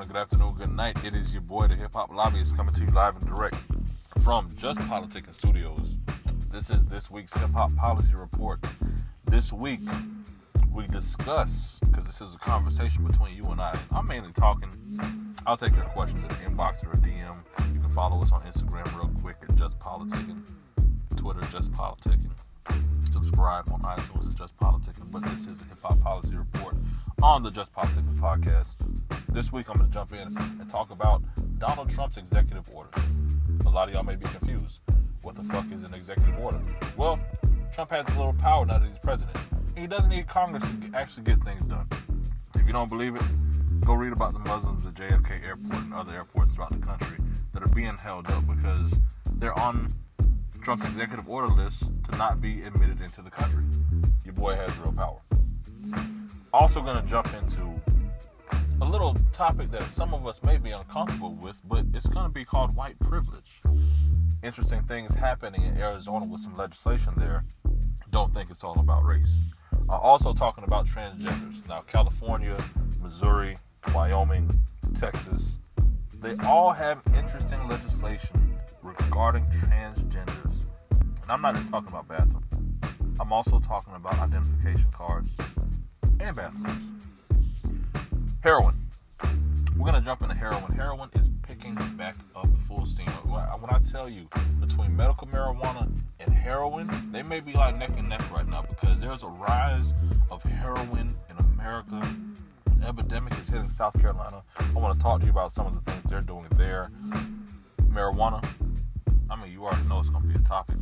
morning, 0.00 0.14
good 0.14 0.20
afternoon, 0.22 0.54
good 0.54 0.70
night. 0.70 0.96
It 1.04 1.14
is 1.14 1.34
your 1.34 1.42
boy, 1.42 1.66
the 1.66 1.76
Hip 1.76 1.92
Hop 1.92 2.10
Lobbyist, 2.10 2.56
coming 2.56 2.72
to 2.72 2.84
you 2.84 2.90
live 2.90 3.16
and 3.16 3.26
direct 3.26 3.56
from 4.24 4.50
Just 4.56 4.78
Politicking 4.78 5.34
Studios. 5.34 5.96
This 6.48 6.70
is 6.70 6.86
this 6.86 7.10
week's 7.10 7.34
Hip 7.34 7.50
Hop 7.50 7.76
Policy 7.76 8.14
Report. 8.14 8.60
This 9.26 9.52
week, 9.52 9.86
we 10.72 10.86
discuss, 10.86 11.78
because 11.84 12.06
this 12.06 12.22
is 12.22 12.34
a 12.34 12.38
conversation 12.38 13.06
between 13.06 13.36
you 13.36 13.44
and 13.48 13.60
I. 13.60 13.78
I'm 13.92 14.06
mainly 14.06 14.32
talking. 14.32 15.36
I'll 15.46 15.58
take 15.58 15.76
your 15.76 15.84
questions 15.84 16.22
in 16.22 16.28
the 16.28 16.50
inbox 16.50 16.82
or 16.82 16.92
a 16.92 16.96
DM. 16.96 17.36
You 17.74 17.80
can 17.80 17.90
follow 17.90 18.22
us 18.22 18.32
on 18.32 18.40
Instagram 18.44 18.86
real 18.96 19.10
quick 19.20 19.36
at 19.46 19.54
Just 19.56 19.78
Politicking, 19.80 20.40
Twitter, 21.16 21.46
Just 21.52 21.72
Politicking 21.72 22.30
subscribe 23.12 23.70
on 23.72 23.80
iTunes 23.82 24.26
and 24.26 24.36
Just 24.36 24.56
Politicking. 24.58 25.10
But 25.10 25.24
this 25.24 25.46
is 25.46 25.60
a 25.60 25.64
hip 25.64 25.78
hop 25.82 26.00
policy 26.00 26.36
report 26.36 26.76
on 27.22 27.42
the 27.42 27.50
Just 27.50 27.72
Politicking 27.74 28.18
podcast. 28.18 28.76
This 29.28 29.52
week 29.52 29.68
I'm 29.68 29.78
going 29.78 29.88
to 29.88 29.94
jump 29.94 30.12
in 30.12 30.36
and 30.36 30.70
talk 30.70 30.90
about 30.90 31.22
Donald 31.58 31.90
Trump's 31.90 32.16
executive 32.16 32.64
orders. 32.72 33.02
A 33.66 33.68
lot 33.68 33.88
of 33.88 33.94
y'all 33.94 34.02
may 34.02 34.16
be 34.16 34.26
confused. 34.26 34.80
What 35.22 35.34
the 35.34 35.44
fuck 35.44 35.66
is 35.72 35.84
an 35.84 35.94
executive 35.94 36.38
order? 36.38 36.60
Well, 36.96 37.20
Trump 37.72 37.90
has 37.90 38.06
a 38.08 38.18
little 38.18 38.32
power 38.32 38.64
now 38.66 38.78
that 38.78 38.86
he's 38.86 38.98
president. 38.98 39.36
He 39.76 39.86
doesn't 39.86 40.10
need 40.10 40.26
Congress 40.26 40.64
to 40.64 40.96
actually 40.96 41.24
get 41.24 41.42
things 41.44 41.64
done. 41.64 41.88
If 42.54 42.66
you 42.66 42.72
don't 42.72 42.88
believe 42.88 43.16
it, 43.16 43.22
go 43.84 43.94
read 43.94 44.12
about 44.12 44.32
the 44.32 44.40
Muslims 44.40 44.86
at 44.86 44.94
JFK 44.94 45.44
Airport 45.44 45.84
and 45.84 45.94
other 45.94 46.12
airports 46.12 46.52
throughout 46.52 46.70
the 46.70 46.84
country 46.84 47.16
that 47.52 47.62
are 47.62 47.68
being 47.68 47.96
held 47.96 48.26
up 48.28 48.46
because 48.46 48.98
they're 49.34 49.58
on 49.58 49.94
Trump's 50.62 50.84
executive 50.84 51.28
order 51.28 51.48
list 51.48 51.90
to 52.10 52.16
not 52.16 52.40
be 52.40 52.62
admitted 52.62 53.00
into 53.00 53.22
the 53.22 53.30
country. 53.30 53.64
Your 54.24 54.34
boy 54.34 54.54
has 54.56 54.76
real 54.78 54.92
power. 54.92 55.20
Also, 56.52 56.82
going 56.82 57.02
to 57.02 57.08
jump 57.08 57.32
into 57.34 57.80
a 58.82 58.84
little 58.84 59.16
topic 59.32 59.70
that 59.70 59.90
some 59.90 60.12
of 60.12 60.26
us 60.26 60.42
may 60.42 60.58
be 60.58 60.70
uncomfortable 60.70 61.34
with, 61.34 61.56
but 61.66 61.84
it's 61.94 62.06
going 62.06 62.26
to 62.26 62.32
be 62.32 62.44
called 62.44 62.74
white 62.74 62.98
privilege. 62.98 63.60
Interesting 64.42 64.82
things 64.84 65.14
happening 65.14 65.62
in 65.62 65.76
Arizona 65.78 66.26
with 66.26 66.40
some 66.40 66.56
legislation 66.56 67.14
there. 67.16 67.44
Don't 68.10 68.34
think 68.34 68.50
it's 68.50 68.64
all 68.64 68.78
about 68.78 69.04
race. 69.04 69.38
Uh, 69.88 69.96
also, 69.96 70.32
talking 70.32 70.64
about 70.64 70.86
transgenders. 70.86 71.66
Now, 71.68 71.82
California, 71.82 72.62
Missouri, 73.00 73.56
Wyoming, 73.94 74.60
Texas, 74.94 75.58
they 76.20 76.36
all 76.44 76.72
have 76.72 77.00
interesting 77.14 77.66
legislation 77.66 78.58
regarding 78.82 79.44
transgenders. 79.46 80.49
I'm 81.30 81.42
not 81.42 81.54
just 81.54 81.68
talking 81.68 81.90
about 81.90 82.08
bathrooms. 82.08 82.44
I'm 83.20 83.32
also 83.32 83.60
talking 83.60 83.94
about 83.94 84.18
identification 84.18 84.90
cards 84.92 85.30
and 86.18 86.34
bathrooms. 86.34 86.82
Heroin. 88.40 88.74
We're 89.76 89.86
gonna 89.86 90.00
jump 90.00 90.22
into 90.22 90.34
heroin. 90.34 90.72
Heroin 90.72 91.08
is 91.14 91.30
picking 91.42 91.76
back 91.96 92.16
up 92.34 92.48
full 92.66 92.84
steam. 92.84 93.06
When 93.06 93.70
I 93.70 93.78
tell 93.78 94.08
you 94.08 94.26
between 94.58 94.96
medical 94.96 95.28
marijuana 95.28 95.88
and 96.18 96.34
heroin, 96.34 97.10
they 97.12 97.22
may 97.22 97.38
be 97.38 97.52
like 97.52 97.76
neck 97.76 97.90
and 97.96 98.08
neck 98.08 98.22
right 98.32 98.48
now 98.48 98.62
because 98.62 98.98
there's 99.00 99.22
a 99.22 99.28
rise 99.28 99.94
of 100.32 100.42
heroin 100.42 101.14
in 101.30 101.36
America. 101.38 102.12
Epidemic 102.84 103.38
is 103.38 103.48
hitting 103.48 103.70
South 103.70 103.96
Carolina. 104.00 104.42
I 104.58 104.72
want 104.72 104.98
to 104.98 105.02
talk 105.02 105.20
to 105.20 105.26
you 105.26 105.30
about 105.30 105.52
some 105.52 105.66
of 105.66 105.74
the 105.76 105.90
things 105.90 106.04
they're 106.10 106.22
doing 106.22 106.46
there. 106.56 106.90
Marijuana, 107.88 108.44
I 109.30 109.40
mean, 109.40 109.52
you 109.52 109.64
already 109.64 109.86
know 109.86 110.00
it's 110.00 110.08
going 110.08 110.22
to 110.22 110.28
be 110.28 110.34
a 110.34 110.42
topic. 110.42 110.76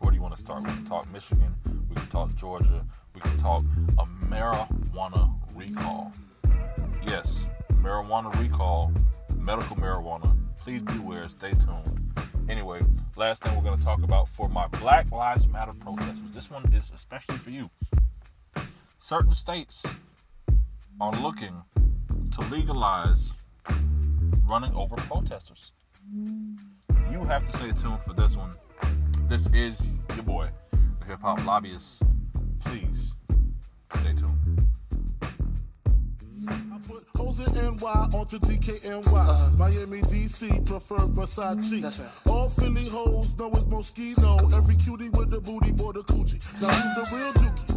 Where 0.00 0.10
do 0.10 0.16
you 0.16 0.22
want 0.22 0.34
to 0.34 0.40
start? 0.40 0.62
We 0.62 0.70
can 0.70 0.84
talk 0.86 1.10
Michigan, 1.12 1.54
we 1.88 1.94
can 1.94 2.06
talk 2.08 2.34
Georgia, 2.34 2.84
we 3.14 3.20
can 3.20 3.36
talk 3.36 3.64
a 3.98 4.06
marijuana 4.26 5.30
recall. 5.54 6.10
Yes, 7.06 7.46
marijuana 7.82 8.34
recall, 8.40 8.92
medical 9.36 9.76
marijuana. 9.76 10.34
Please 10.58 10.80
beware, 10.82 11.28
stay 11.28 11.50
tuned. 11.50 12.14
Anyway, 12.48 12.80
last 13.16 13.42
thing 13.42 13.54
we're 13.54 13.62
going 13.62 13.78
to 13.78 13.84
talk 13.84 14.02
about 14.02 14.26
for 14.26 14.48
my 14.48 14.66
Black 14.68 15.10
Lives 15.12 15.46
Matter 15.46 15.74
protesters. 15.74 16.30
This 16.32 16.50
one 16.50 16.72
is 16.72 16.90
especially 16.94 17.36
for 17.36 17.50
you. 17.50 17.68
Certain 18.96 19.34
states 19.34 19.84
are 20.98 21.12
looking 21.20 21.62
to 22.32 22.40
legalize 22.48 23.34
running 24.48 24.74
over 24.74 24.96
protesters 24.96 25.72
you 27.10 27.24
have 27.24 27.48
to 27.50 27.56
stay 27.56 27.72
tuned 27.72 28.00
for 28.06 28.12
this 28.12 28.36
one. 28.36 28.54
This 29.30 29.48
is 29.54 29.80
your 30.16 30.24
boy, 30.24 30.48
the 30.98 31.06
hip 31.06 31.20
hop 31.22 31.46
lobbyist. 31.46 32.02
Please 32.64 33.14
stay 33.94 34.12
tuned. 34.12 34.66
I 36.48 36.78
put 36.84 37.06
hoes 37.14 37.38
in 37.38 37.76
NY 37.76 38.08
onto 38.12 38.40
DKNY. 38.40 39.06
Uh-huh. 39.06 39.50
Miami, 39.50 40.00
DC, 40.00 40.66
prefer 40.66 40.96
Versace. 40.96 41.80
That's 41.80 42.00
right. 42.00 42.08
All 42.26 42.48
Philly 42.48 42.88
hoes 42.88 43.32
know 43.38 43.50
it's 43.50 43.62
Moschino. 43.62 44.52
Every 44.52 44.74
cutie 44.74 45.10
with 45.10 45.30
the 45.30 45.40
booty, 45.40 45.70
boy, 45.70 45.92
the 45.92 46.02
coochie. 46.02 46.60
Now 46.60 46.70
who's 46.72 47.08
the 47.08 47.16
real 47.16 47.32
dookie? 47.34 47.69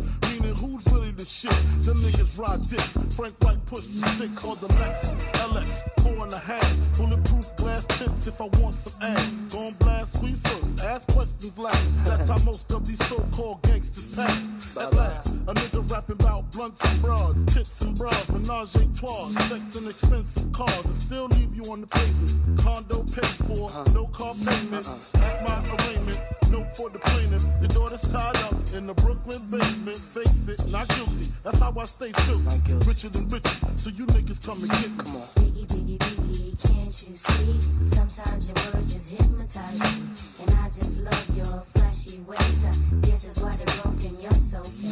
Meaning 0.43 0.57
who's 0.57 0.85
really 0.93 1.11
the 1.11 1.25
shit? 1.25 1.51
Them 1.83 1.99
niggas 1.99 2.37
ride 2.37 2.61
dicks. 2.69 3.15
Frank 3.15 3.35
White 3.43 3.65
pushed 3.65 4.01
the 4.01 4.07
six 4.09 4.43
on 4.43 4.57
the 4.59 4.67
Lexus 4.67 5.31
LX, 5.31 6.01
four 6.01 6.23
and 6.25 6.33
a 6.33 6.37
half. 6.37 6.97
Bulletproof 6.97 7.55
glass 7.55 7.85
tips 7.85 8.27
if 8.27 8.41
I 8.41 8.45
want 8.59 8.75
some 8.75 9.01
ass. 9.01 9.43
Gon' 9.43 9.73
blast, 9.79 10.15
squeeze 10.15 10.41
first, 10.41 10.83
ask 10.83 11.07
questions 11.07 11.57
last. 11.57 12.05
That's 12.05 12.29
how 12.29 12.43
most 12.43 12.69
of 12.73 12.85
these 12.85 13.03
so-called 13.07 13.61
gangsters 13.61 14.07
pass. 14.15 14.77
At 14.77 14.93
last, 14.93 15.27
a 15.29 15.53
nigga 15.53 15.89
rapping 15.89 16.17
about 16.19 16.51
blunts 16.51 16.81
and 16.83 17.01
broads, 17.01 17.53
tits 17.53 17.81
and 17.81 17.97
bras, 17.97 18.29
menage 18.29 18.75
a 18.75 18.85
trois, 18.97 19.29
sex 19.47 19.75
and 19.77 19.87
expensive 19.87 20.51
cars, 20.51 20.85
and 20.85 20.95
still 20.95 21.27
leave 21.27 21.55
you 21.55 21.71
on 21.71 21.81
the 21.81 21.87
pavement. 21.87 22.59
Condo 22.59 23.03
paid 23.03 23.25
for, 23.47 23.69
uh-huh. 23.69 23.85
no 23.93 24.07
car 24.07 24.35
payment. 24.45 24.87
Uh-uh. 24.87 25.23
At 25.23 25.47
my 25.47 25.75
arraignment, 25.75 26.21
note 26.53 26.75
for 26.77 26.89
the 26.89 26.99
plaintiff. 26.99 27.43
The 27.61 27.67
daughter's 27.67 28.01
tied 28.01 28.37
up 28.37 28.53
in 28.73 28.85
the 28.85 28.93
Brooklyn 28.93 29.41
basement. 29.49 29.97
Face 29.97 30.47
it, 30.47 30.65
not 30.67 30.87
guilty. 30.89 31.27
That's 31.43 31.59
how 31.59 31.73
I 31.75 31.85
stay 31.85 32.11
still. 32.11 32.39
Richer 32.87 33.09
than 33.09 33.27
richer. 33.27 33.57
So 33.75 33.89
you 33.89 34.05
niggas 34.05 34.45
come 34.45 34.61
and 34.61 34.71
get 34.71 34.91
me. 34.91 35.03
Come 35.03 35.15
on. 35.15 35.27
Biggie, 35.41 35.65
biggie, 35.65 35.97
biggie, 35.97 36.53
can't 36.67 37.09
you 37.09 37.15
see? 37.15 37.59
Sometimes 37.95 38.47
your 38.49 38.57
words 38.65 38.93
just 38.93 39.09
hypnotize 39.09 39.79
me. 39.79 39.91
And 40.41 40.51
I 40.63 40.69
just 40.69 40.99
love 40.99 41.25
your 41.35 41.63
flashy 41.73 42.19
ways. 42.29 42.65
I 42.69 42.71
guess 43.01 43.23
that's 43.23 43.39
why 43.41 43.55
they're 43.55 43.81
broken. 43.81 44.21
You're 44.21 44.31
so 44.51 44.61
fake. 44.61 44.91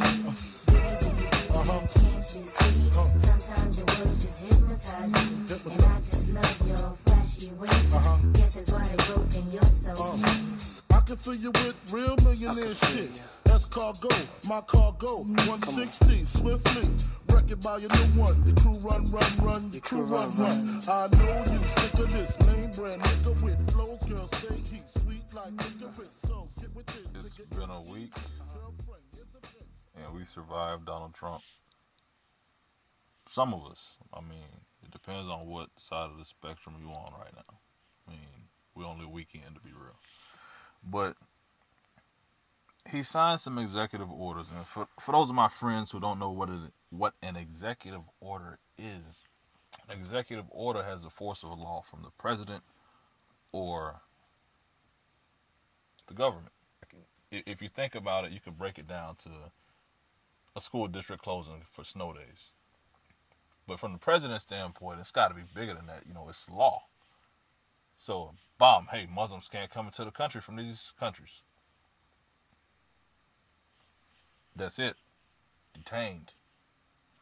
Biggie, 0.66 0.98
biggie, 0.98 1.30
biggie, 1.30 1.60
Uh-huh. 1.60 1.80
can't 1.94 2.26
you 2.34 2.42
see? 2.42 2.74
Uh-huh. 2.90 3.18
Sometimes 3.28 3.78
your 3.78 3.86
words 3.86 4.24
just 4.24 4.40
hypnotize 4.42 5.12
me. 5.12 5.74
And 5.74 5.84
I 5.84 6.00
just 6.00 6.28
love 6.30 6.58
your 6.66 6.90
flashy 7.04 7.50
ways. 7.60 7.92
I 7.92 7.96
uh-huh. 7.98 8.16
guess 8.32 8.54
that's 8.56 8.70
why 8.72 8.82
they're 8.88 9.06
broken. 9.14 9.52
You're 9.52 9.62
so 9.62 9.94
fake. 9.94 10.71
Can 11.06 11.16
fill 11.16 11.34
you 11.34 11.50
with 11.50 11.74
real 11.92 12.16
millionaire 12.22 12.74
shit. 12.74 13.22
That's 13.44 13.64
cargo, 13.66 14.08
my 14.48 14.60
cargo. 14.60 15.24
Mm, 15.24 15.48
160, 15.48 16.24
swiftly. 16.26 16.88
Wreck 17.28 17.50
it 17.50 17.60
by 17.60 17.78
your 17.78 17.90
new 17.90 18.20
one. 18.22 18.40
Your 18.46 18.54
crew 18.56 18.78
run, 18.78 19.04
run, 19.10 19.36
run. 19.38 19.72
Your 19.72 19.80
crew 19.82 20.04
run, 20.04 20.36
run. 20.36 20.80
I 20.88 21.08
know 21.08 21.42
you 21.52 21.68
sick 21.68 21.94
of 21.94 22.12
this 22.12 22.38
name 22.46 22.70
brand 22.70 23.02
nigga 23.02 23.42
with 23.42 23.70
flows. 23.72 24.02
Girls 24.04 24.30
say 24.38 24.54
he's 24.70 25.02
sweet 25.02 25.22
like 25.34 25.52
licorice. 25.80 26.14
So 26.26 26.48
get 26.60 26.74
with 26.74 26.86
this. 26.86 27.26
It's 27.26 27.38
nigga. 27.38 27.58
been 27.60 27.70
a 27.70 27.82
week 27.82 28.14
Girlfriend, 28.54 29.02
it's 29.14 29.34
a 29.34 29.38
bitch. 29.40 30.04
and 30.04 30.14
we 30.16 30.24
survived 30.24 30.86
Donald 30.86 31.14
Trump. 31.14 31.42
Some 33.26 33.52
of 33.54 33.66
us. 33.70 33.96
I 34.14 34.20
mean, 34.20 34.62
it 34.84 34.90
depends 34.92 35.28
on 35.28 35.46
what 35.48 35.68
side 35.78 36.10
of 36.10 36.18
the 36.18 36.24
spectrum 36.24 36.76
you're 36.80 36.90
on 36.96 37.12
right 37.18 37.34
now. 37.34 37.58
I 38.06 38.10
mean, 38.12 38.48
we're 38.74 38.86
only 38.86 39.06
weekend 39.06 39.54
to 39.56 39.60
be 39.60 39.72
real. 39.72 39.96
But 40.82 41.16
he 42.90 43.02
signed 43.02 43.40
some 43.40 43.58
executive 43.58 44.10
orders, 44.10 44.50
and 44.50 44.60
for 44.60 44.88
for 44.98 45.12
those 45.12 45.30
of 45.30 45.36
my 45.36 45.48
friends 45.48 45.90
who 45.90 46.00
don't 46.00 46.18
know 46.18 46.30
what 46.30 46.48
it 46.48 46.72
what 46.90 47.14
an 47.22 47.36
executive 47.36 48.02
order 48.20 48.58
is, 48.76 49.26
an 49.88 49.98
executive 49.98 50.46
order 50.50 50.82
has 50.82 51.02
the 51.04 51.10
force 51.10 51.44
of 51.44 51.58
law 51.58 51.82
from 51.82 52.02
the 52.02 52.10
president 52.18 52.62
or 53.52 54.00
the 56.08 56.14
government. 56.14 56.52
If 57.30 57.62
you 57.62 57.68
think 57.68 57.94
about 57.94 58.26
it, 58.26 58.32
you 58.32 58.40
could 58.40 58.58
break 58.58 58.78
it 58.78 58.86
down 58.86 59.16
to 59.16 59.30
a 60.54 60.60
school 60.60 60.86
district 60.88 61.22
closing 61.22 61.62
for 61.70 61.82
snow 61.82 62.12
days. 62.12 62.50
But 63.66 63.80
from 63.80 63.92
the 63.92 63.98
president's 63.98 64.44
standpoint, 64.44 65.00
it's 65.00 65.12
got 65.12 65.28
to 65.28 65.34
be 65.34 65.42
bigger 65.54 65.72
than 65.72 65.86
that. 65.86 66.02
You 66.06 66.12
know, 66.12 66.26
it's 66.28 66.50
law. 66.50 66.82
So, 68.02 68.32
bomb, 68.58 68.88
hey, 68.90 69.06
Muslims 69.08 69.48
can't 69.48 69.70
come 69.70 69.86
into 69.86 70.04
the 70.04 70.10
country 70.10 70.40
from 70.40 70.56
these 70.56 70.92
countries. 70.98 71.42
That's 74.56 74.80
it. 74.80 74.96
Detained. 75.72 76.32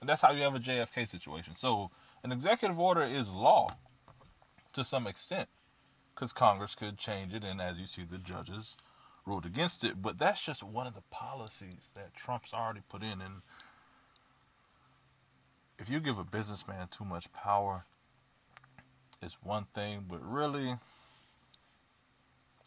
And 0.00 0.08
that's 0.08 0.22
how 0.22 0.32
you 0.32 0.42
have 0.42 0.54
a 0.54 0.58
JFK 0.58 1.06
situation. 1.06 1.54
So, 1.54 1.90
an 2.24 2.32
executive 2.32 2.80
order 2.80 3.02
is 3.02 3.28
law 3.28 3.76
to 4.72 4.82
some 4.82 5.06
extent 5.06 5.50
because 6.14 6.32
Congress 6.32 6.74
could 6.74 6.96
change 6.96 7.34
it, 7.34 7.44
and 7.44 7.60
as 7.60 7.78
you 7.78 7.84
see, 7.84 8.04
the 8.10 8.16
judges 8.16 8.74
ruled 9.26 9.44
against 9.44 9.84
it. 9.84 10.00
But 10.00 10.18
that's 10.18 10.40
just 10.40 10.62
one 10.62 10.86
of 10.86 10.94
the 10.94 11.04
policies 11.10 11.90
that 11.94 12.14
Trump's 12.14 12.54
already 12.54 12.80
put 12.88 13.02
in. 13.02 13.20
And 13.20 13.42
if 15.78 15.90
you 15.90 16.00
give 16.00 16.18
a 16.18 16.24
businessman 16.24 16.88
too 16.88 17.04
much 17.04 17.30
power, 17.34 17.84
is 19.22 19.36
one 19.42 19.66
thing, 19.74 20.04
but 20.08 20.20
really, 20.22 20.76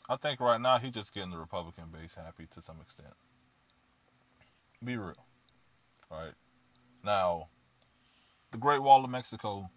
I 0.10 0.16
think 0.18 0.40
right 0.40 0.62
now 0.62 0.78
he's 0.78 0.94
just 0.94 1.14
getting 1.14 1.32
the 1.32 1.38
Republican 1.38 1.86
base 1.92 2.16
happy 2.16 2.48
to 2.54 2.62
some 2.62 2.78
extent. 2.82 3.14
Be 4.84 4.98
real. 4.98 5.14
All 6.12 6.20
right. 6.20 6.34
Now, 7.04 7.48
the 8.52 8.58
Great 8.58 8.82
Wall 8.82 9.04
of 9.04 9.10
Mexico 9.10 9.70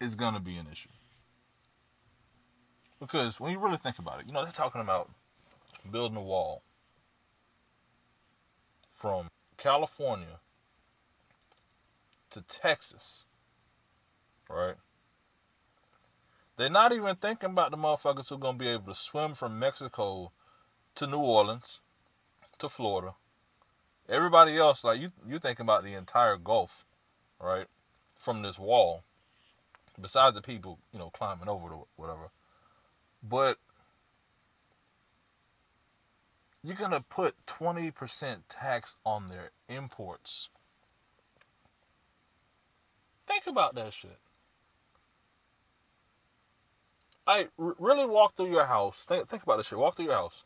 is 0.00 0.14
going 0.14 0.34
to 0.34 0.40
be 0.40 0.56
an 0.56 0.66
issue. 0.70 0.90
Because 3.00 3.40
when 3.40 3.52
you 3.52 3.58
really 3.58 3.76
think 3.76 3.98
about 3.98 4.20
it, 4.20 4.26
you 4.28 4.34
know, 4.34 4.42
they're 4.42 4.52
talking 4.52 4.80
about 4.80 5.10
building 5.90 6.16
a 6.16 6.22
wall 6.22 6.62
from 8.92 9.28
California 9.56 10.40
to 12.30 12.42
Texas, 12.42 13.24
right? 14.48 14.74
They're 16.56 16.68
not 16.68 16.92
even 16.92 17.14
thinking 17.16 17.50
about 17.50 17.70
the 17.70 17.76
motherfuckers 17.76 18.28
who 18.28 18.34
are 18.36 18.52
to 18.52 18.58
be 18.58 18.68
able 18.68 18.92
to 18.92 18.94
swim 18.94 19.34
from 19.34 19.58
Mexico 19.58 20.32
to 20.96 21.06
New 21.06 21.18
Orleans 21.18 21.80
to 22.58 22.68
Florida. 22.68 23.14
Everybody 24.08 24.56
else, 24.56 24.82
like 24.82 25.00
you, 25.00 25.10
you 25.26 25.38
thinking 25.38 25.64
about 25.64 25.84
the 25.84 25.94
entire 25.94 26.36
Gulf, 26.36 26.84
right? 27.40 27.66
From 28.16 28.42
this 28.42 28.58
wall, 28.58 29.04
besides 30.00 30.34
the 30.34 30.42
people, 30.42 30.80
you 30.92 30.98
know, 30.98 31.10
climbing 31.10 31.48
over 31.48 31.68
to 31.68 31.86
whatever. 31.96 32.30
But 33.22 33.58
you're 36.62 36.74
gonna 36.74 37.04
put 37.08 37.34
20% 37.46 38.38
tax 38.48 38.96
on 39.04 39.28
their 39.28 39.50
imports. 39.68 40.48
Think 43.28 43.46
about 43.46 43.74
that 43.76 43.92
shit. 43.92 44.18
I 47.28 47.48
really 47.58 48.06
walk 48.06 48.36
through 48.36 48.50
your 48.50 48.64
house. 48.64 49.04
Think, 49.04 49.28
think 49.28 49.42
about 49.42 49.58
this 49.58 49.66
shit. 49.66 49.78
Walk 49.78 49.96
through 49.96 50.06
your 50.06 50.14
house. 50.14 50.44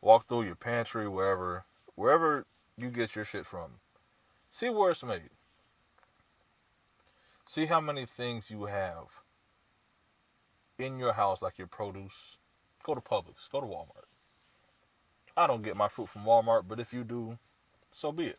Walk 0.00 0.26
through 0.26 0.44
your 0.44 0.54
pantry, 0.54 1.06
wherever, 1.06 1.64
wherever 1.94 2.46
you 2.78 2.88
get 2.88 3.14
your 3.14 3.26
shit 3.26 3.44
from. 3.44 3.72
See 4.50 4.70
where 4.70 4.92
it's 4.92 5.04
made. 5.04 5.28
See 7.46 7.66
how 7.66 7.82
many 7.82 8.06
things 8.06 8.50
you 8.50 8.64
have 8.64 9.20
in 10.78 10.98
your 10.98 11.12
house, 11.12 11.42
like 11.42 11.58
your 11.58 11.66
produce. 11.66 12.38
Go 12.82 12.94
to 12.94 13.02
Publix. 13.02 13.50
Go 13.52 13.60
to 13.60 13.66
Walmart. 13.66 14.08
I 15.36 15.46
don't 15.46 15.62
get 15.62 15.76
my 15.76 15.88
fruit 15.88 16.08
from 16.08 16.24
Walmart, 16.24 16.62
but 16.66 16.80
if 16.80 16.94
you 16.94 17.04
do, 17.04 17.38
so 17.92 18.10
be 18.10 18.28
it. 18.28 18.38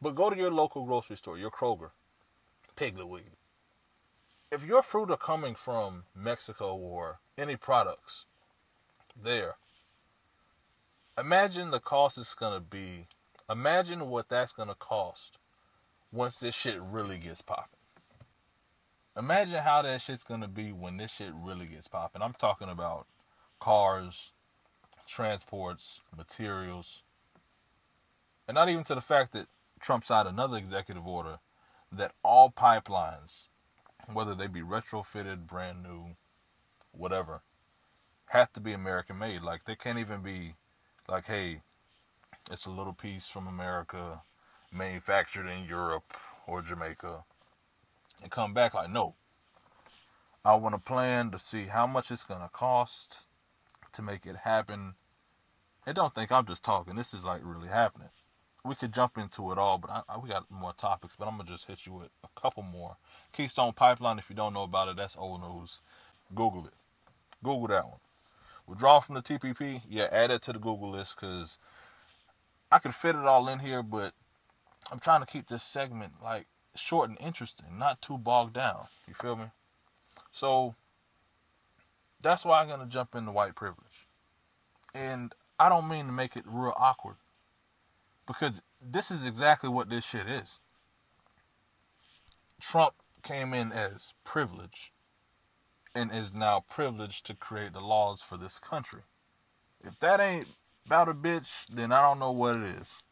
But 0.00 0.14
go 0.14 0.30
to 0.30 0.36
your 0.36 0.50
local 0.50 0.86
grocery 0.86 1.16
store, 1.18 1.36
your 1.36 1.50
Kroger, 1.50 1.90
Piggly 2.74 3.06
Wiggly. 3.06 3.32
If 4.50 4.64
your 4.64 4.82
fruit 4.82 5.10
are 5.10 5.18
coming 5.18 5.54
from 5.54 6.04
Mexico 6.14 6.74
or 6.74 7.20
any 7.36 7.56
products 7.56 8.24
there, 9.20 9.56
imagine 11.18 11.70
the 11.70 11.80
cost 11.80 12.16
is 12.16 12.34
going 12.34 12.54
to 12.54 12.60
be. 12.60 13.08
Imagine 13.50 14.08
what 14.08 14.30
that's 14.30 14.52
going 14.52 14.68
to 14.68 14.74
cost 14.74 15.36
once 16.10 16.40
this 16.40 16.54
shit 16.54 16.80
really 16.80 17.18
gets 17.18 17.42
popping. 17.42 17.78
Imagine 19.18 19.62
how 19.62 19.82
that 19.82 20.00
shit's 20.00 20.24
going 20.24 20.40
to 20.40 20.48
be 20.48 20.72
when 20.72 20.96
this 20.96 21.10
shit 21.10 21.32
really 21.34 21.66
gets 21.66 21.88
popping. 21.88 22.22
I'm 22.22 22.34
talking 22.34 22.70
about 22.70 23.06
cars, 23.60 24.32
transports, 25.06 26.00
materials, 26.16 27.02
and 28.46 28.54
not 28.54 28.70
even 28.70 28.84
to 28.84 28.94
the 28.94 29.00
fact 29.02 29.32
that 29.32 29.48
Trump 29.78 30.04
signed 30.04 30.28
another 30.28 30.56
executive 30.56 31.06
order 31.06 31.40
that 31.92 32.12
all 32.22 32.50
pipelines, 32.50 33.48
whether 34.12 34.34
they 34.34 34.46
be 34.46 34.60
retrofitted, 34.60 35.46
brand 35.46 35.82
new, 35.82 36.16
whatever, 36.92 37.42
have 38.26 38.52
to 38.54 38.60
be 38.60 38.72
American 38.72 39.18
made. 39.18 39.42
Like 39.42 39.64
they 39.64 39.74
can't 39.74 39.98
even 39.98 40.22
be 40.22 40.54
like, 41.08 41.26
hey, 41.26 41.60
it's 42.50 42.66
a 42.66 42.70
little 42.70 42.92
piece 42.92 43.28
from 43.28 43.46
America, 43.46 44.22
manufactured 44.72 45.46
in 45.46 45.64
Europe 45.64 46.16
or 46.46 46.62
Jamaica, 46.62 47.24
and 48.22 48.30
come 48.30 48.54
back 48.54 48.74
like, 48.74 48.90
no. 48.90 49.14
I 50.44 50.54
want 50.54 50.74
to 50.74 50.80
plan 50.80 51.30
to 51.32 51.38
see 51.38 51.64
how 51.64 51.86
much 51.86 52.10
it's 52.10 52.22
gonna 52.22 52.50
cost 52.52 53.26
to 53.92 54.02
make 54.02 54.24
it 54.24 54.36
happen. 54.36 54.94
And 55.84 55.96
don't 55.96 56.14
think 56.14 56.32
I'm 56.32 56.46
just 56.46 56.64
talking. 56.64 56.96
This 56.96 57.12
is 57.12 57.24
like 57.24 57.40
really 57.44 57.68
happening 57.68 58.08
we 58.68 58.74
could 58.74 58.92
jump 58.92 59.16
into 59.16 59.50
it 59.50 59.58
all, 59.58 59.78
but 59.78 59.90
I, 59.90 60.02
I, 60.08 60.18
we 60.18 60.28
got 60.28 60.50
more 60.50 60.74
topics. 60.74 61.16
But 61.18 61.26
I'm 61.26 61.38
gonna 61.38 61.48
just 61.48 61.66
hit 61.66 61.86
you 61.86 61.92
with 61.94 62.08
a 62.22 62.40
couple 62.40 62.62
more. 62.62 62.96
Keystone 63.32 63.72
Pipeline. 63.72 64.18
If 64.18 64.28
you 64.28 64.36
don't 64.36 64.52
know 64.52 64.62
about 64.62 64.88
it, 64.88 64.96
that's 64.96 65.16
old 65.16 65.40
news. 65.40 65.80
Google 66.34 66.66
it. 66.66 66.74
Google 67.42 67.68
that 67.68 67.84
one. 67.86 68.00
Withdraw 68.66 69.00
from 69.00 69.14
the 69.14 69.22
TPP. 69.22 69.82
Yeah, 69.88 70.08
add 70.12 70.30
it 70.30 70.42
to 70.42 70.52
the 70.52 70.58
Google 70.58 70.90
list 70.90 71.16
because 71.18 71.56
I 72.70 72.78
could 72.78 72.94
fit 72.94 73.16
it 73.16 73.24
all 73.24 73.48
in 73.48 73.60
here, 73.60 73.82
but 73.82 74.12
I'm 74.92 74.98
trying 74.98 75.20
to 75.20 75.26
keep 75.26 75.48
this 75.48 75.62
segment 75.62 76.12
like 76.22 76.46
short 76.74 77.08
and 77.08 77.18
interesting, 77.20 77.78
not 77.78 78.02
too 78.02 78.18
bogged 78.18 78.52
down. 78.52 78.86
You 79.06 79.14
feel 79.14 79.36
me? 79.36 79.46
So 80.30 80.74
that's 82.20 82.44
why 82.44 82.60
I'm 82.60 82.68
gonna 82.68 82.86
jump 82.86 83.14
into 83.14 83.32
white 83.32 83.54
privilege, 83.54 84.06
and 84.94 85.34
I 85.58 85.70
don't 85.70 85.88
mean 85.88 86.06
to 86.06 86.12
make 86.12 86.36
it 86.36 86.44
real 86.46 86.74
awkward 86.76 87.16
because 88.28 88.62
this 88.80 89.10
is 89.10 89.26
exactly 89.26 89.70
what 89.70 89.88
this 89.88 90.04
shit 90.04 90.28
is. 90.28 90.60
Trump 92.60 92.94
came 93.22 93.54
in 93.54 93.72
as 93.72 94.14
privilege 94.22 94.92
and 95.94 96.12
is 96.12 96.34
now 96.34 96.62
privileged 96.68 97.24
to 97.26 97.34
create 97.34 97.72
the 97.72 97.80
laws 97.80 98.20
for 98.20 98.36
this 98.36 98.60
country. 98.60 99.00
If 99.82 99.98
that 100.00 100.20
ain't 100.20 100.58
about 100.86 101.08
a 101.08 101.14
bitch, 101.14 101.66
then 101.68 101.90
I 101.90 102.02
don't 102.02 102.18
know 102.18 102.30
what 102.30 102.56
it 102.56 102.62
is. 102.62 103.02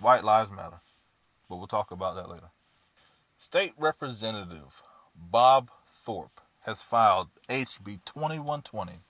White 0.00 0.22
lives 0.22 0.50
matter. 0.50 0.80
But 1.48 1.56
we'll 1.56 1.66
talk 1.66 1.90
about 1.90 2.14
that 2.16 2.28
later. 2.28 2.50
State 3.38 3.72
Representative 3.78 4.82
Bob 5.16 5.70
Thorpe 5.92 6.40
has 6.60 6.82
filed 6.82 7.28
HB 7.48 8.04
2120, 8.04 9.00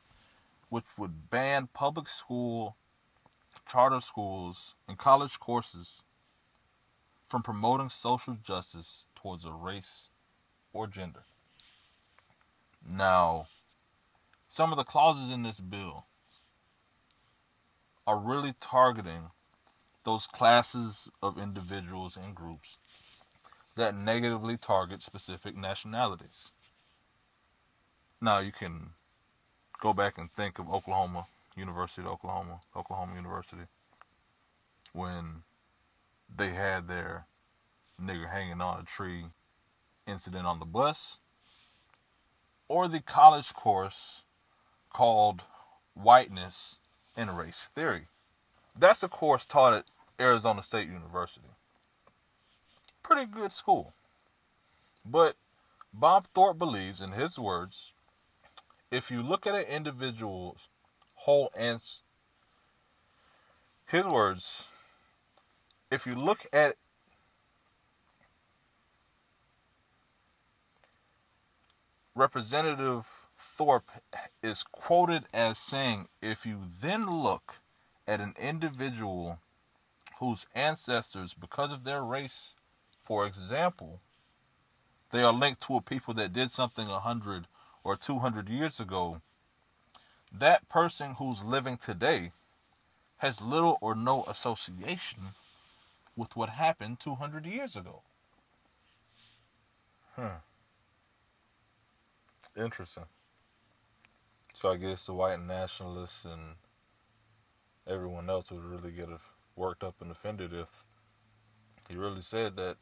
which 0.68 0.84
would 0.96 1.28
ban 1.30 1.68
public 1.72 2.08
school 2.08 2.76
charter 3.66 4.00
schools, 4.00 4.75
and 4.88 4.99
college 4.99 5.38
courses 5.38 6.02
from 7.28 7.42
promoting 7.42 7.88
social 7.88 8.37
justice 8.42 9.07
towards 9.14 9.45
a 9.45 9.52
race 9.52 10.11
or 10.73 10.87
gender. 10.87 11.25
Now, 12.87 13.47
some 14.49 14.71
of 14.71 14.76
the 14.76 14.85
clauses 14.85 15.31
in 15.31 15.42
this 15.42 15.61
bill 15.61 16.07
are 18.07 18.19
really 18.19 18.54
targeting 18.61 19.31
those 20.04 20.26
classes 20.26 21.11
of 21.23 21.38
individuals 21.38 22.16
and 22.16 22.35
groups 22.35 22.76
that 23.76 23.97
negatively 23.97 24.57
target 24.57 25.02
specific 25.02 25.57
nationalities. 25.57 26.50
Now, 28.21 28.40
you 28.40 28.52
can 28.52 28.90
go 29.81 29.92
back 29.92 30.19
and 30.19 30.31
think 30.31 30.59
of 30.59 30.69
Oklahoma 30.69 31.26
University 31.56 32.02
of 32.02 32.09
Oklahoma, 32.09 32.61
Oklahoma 32.76 33.14
University, 33.14 33.62
when 34.92 35.42
they 36.35 36.50
had 36.50 36.88
their 36.88 37.26
nigger 38.00 38.30
hanging 38.30 38.61
on 38.61 38.80
a 38.80 38.85
tree 38.85 39.26
incident 40.06 40.47
on 40.47 40.59
the 40.59 40.64
bus, 40.64 41.21
or 42.68 42.88
the 42.88 43.00
college 43.00 43.52
course 43.52 44.23
called 44.90 45.42
Whiteness 45.94 46.78
and 47.16 47.37
Race 47.37 47.71
Theory. 47.75 48.06
That's 48.76 49.02
a 49.02 49.09
course 49.09 49.44
taught 49.44 49.75
at 49.75 49.85
Arizona 50.18 50.62
State 50.62 50.88
University. 50.88 51.49
Pretty 53.02 53.26
good 53.26 53.52
school. 53.52 53.92
But 55.04 55.37
Bob 55.92 56.26
Thorpe 56.32 56.59
believes, 56.59 57.00
in 57.00 57.12
his 57.12 57.38
words, 57.38 57.92
if 58.90 59.11
you 59.11 59.23
look 59.23 59.47
at 59.47 59.54
an 59.54 59.64
individual's 59.64 60.68
whole 61.23 61.52
answer. 61.57 62.02
His 63.87 64.05
words, 64.05 64.64
if 65.88 66.05
you 66.05 66.14
look 66.14 66.47
at 66.52 66.75
Representative 72.17 73.07
Thorpe 73.38 73.91
is 74.43 74.64
quoted 74.64 75.25
as 75.33 75.59
saying, 75.59 76.09
if 76.21 76.45
you 76.45 76.59
then 76.81 77.09
look 77.09 77.55
at 78.09 78.21
an 78.21 78.35
individual 78.41 79.38
whose 80.19 80.47
ancestors, 80.55 81.35
because 81.35 81.71
of 81.71 81.85
their 81.85 82.02
race, 82.02 82.57
for 83.00 83.26
example, 83.26 84.00
they 85.12 85.23
are 85.23 85.33
linked 85.33 85.61
to 85.62 85.76
a 85.76 85.81
people 85.81 86.14
that 86.14 86.33
did 86.33 86.50
something 86.50 86.88
a 86.88 86.99
hundred 86.99 87.47
or 87.85 87.97
two 87.97 88.19
hundred 88.19 88.49
years 88.49 88.81
ago, 88.81 89.21
that 90.32 90.68
person 90.68 91.14
who's 91.14 91.42
living 91.42 91.76
today 91.76 92.32
has 93.18 93.40
little 93.40 93.78
or 93.80 93.94
no 93.94 94.24
association 94.24 95.34
with 96.16 96.36
what 96.36 96.50
happened 96.50 97.00
200 97.00 97.46
years 97.46 97.76
ago. 97.76 98.02
Hmm. 100.16 100.40
Interesting. 102.56 103.04
So 104.54 104.70
I 104.70 104.76
guess 104.76 105.06
the 105.06 105.14
white 105.14 105.40
nationalists 105.40 106.24
and 106.24 106.56
everyone 107.86 108.28
else 108.28 108.50
would 108.52 108.64
really 108.64 108.92
get 108.92 109.08
worked 109.56 109.82
up 109.82 109.96
and 110.00 110.10
offended 110.10 110.52
if 110.52 110.84
he 111.88 111.96
really 111.96 112.20
said 112.20 112.56
that 112.56 112.76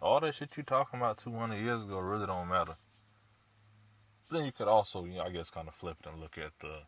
all 0.00 0.20
that 0.20 0.34
shit 0.34 0.56
you 0.56 0.62
talking 0.62 1.00
about 1.00 1.18
200 1.18 1.56
years 1.56 1.82
ago 1.82 1.98
really 1.98 2.26
don't 2.26 2.48
matter. 2.48 2.76
Then 4.30 4.44
you 4.44 4.52
could 4.52 4.68
also, 4.68 5.04
you 5.04 5.14
know, 5.14 5.22
I 5.22 5.30
guess, 5.30 5.50
kind 5.50 5.68
of 5.68 5.74
flip 5.74 5.96
it 6.00 6.08
and 6.08 6.20
look 6.20 6.36
at 6.36 6.52
the 6.60 6.82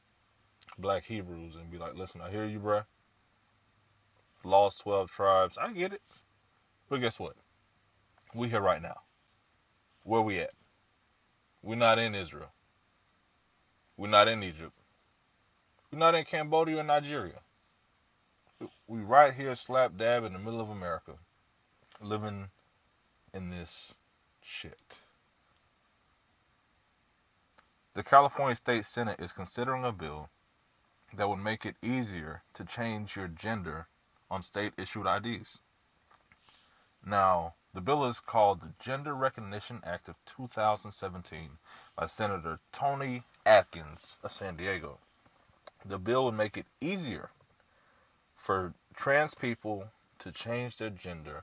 black 0.79 1.05
Hebrews 1.05 1.55
and 1.57 1.71
be 1.71 1.79
like, 1.79 1.95
listen, 1.95 2.21
I 2.21 2.31
hear 2.31 2.45
you, 2.45 2.61
bruh. 2.61 2.85
Lost 4.45 4.81
12 4.81 5.11
tribes. 5.11 5.59
I 5.59 5.73
get 5.73 5.93
it. 5.93 6.03
But 6.89 7.01
guess 7.01 7.19
what? 7.19 7.37
We 8.35 8.49
here 8.49 8.61
right 8.61 8.83
now. 8.83 9.01
Where 10.05 10.23
we 10.23 10.39
at? 10.39 10.53
We're 11.63 11.77
not 11.77 11.99
in 11.99 12.15
Israel. 12.15 12.53
We're 13.97 14.09
not 14.09 14.29
in 14.29 14.43
Egypt. 14.43 14.73
We're 15.93 15.99
not 15.99 16.15
in 16.15 16.25
Cambodia 16.25 16.79
or 16.79 16.83
Nigeria. 16.83 17.41
We 18.87 19.01
right 19.01 19.35
here 19.35 19.55
slap 19.55 19.97
dab 19.97 20.25
in 20.25 20.33
the 20.33 20.39
middle 20.39 20.61
of 20.61 20.71
America. 20.71 21.13
Living 22.01 22.49
in 23.35 23.51
this 23.51 23.95
shit. 24.43 24.99
The 27.93 28.05
California 28.05 28.55
State 28.55 28.85
Senate 28.85 29.19
is 29.19 29.33
considering 29.33 29.85
a 29.85 29.91
bill 29.91 30.31
that 31.13 31.29
would 31.29 31.41
make 31.41 31.67
it 31.67 31.75
easier 31.83 32.45
to 32.55 32.65
change 32.65 33.17
your 33.17 33.27
gender 33.27 33.89
on 34.31 34.43
state 34.43 34.75
issued 34.77 35.09
IDs. 35.09 35.59
Now, 37.05 37.55
the 37.75 37.81
bill 37.81 38.05
is 38.05 38.21
called 38.21 38.61
the 38.61 38.75
Gender 38.79 39.13
Recognition 39.13 39.81
Act 39.85 40.09
of 40.09 40.15
2017 40.25 41.59
by 41.97 42.07
Senator 42.07 42.61
Toni 42.71 43.25
Atkins 43.45 44.19
of 44.23 44.31
San 44.31 44.57
Diego. 44.57 44.99
The 45.85 45.99
bill 45.99 46.27
would 46.27 46.35
make 46.35 46.57
it 46.57 46.67
easier 46.81 47.31
for 48.37 48.75
trans 48.95 49.35
people 49.35 49.91
to 50.21 50.31
change 50.31 50.79
their 50.79 50.91
gender 50.91 51.43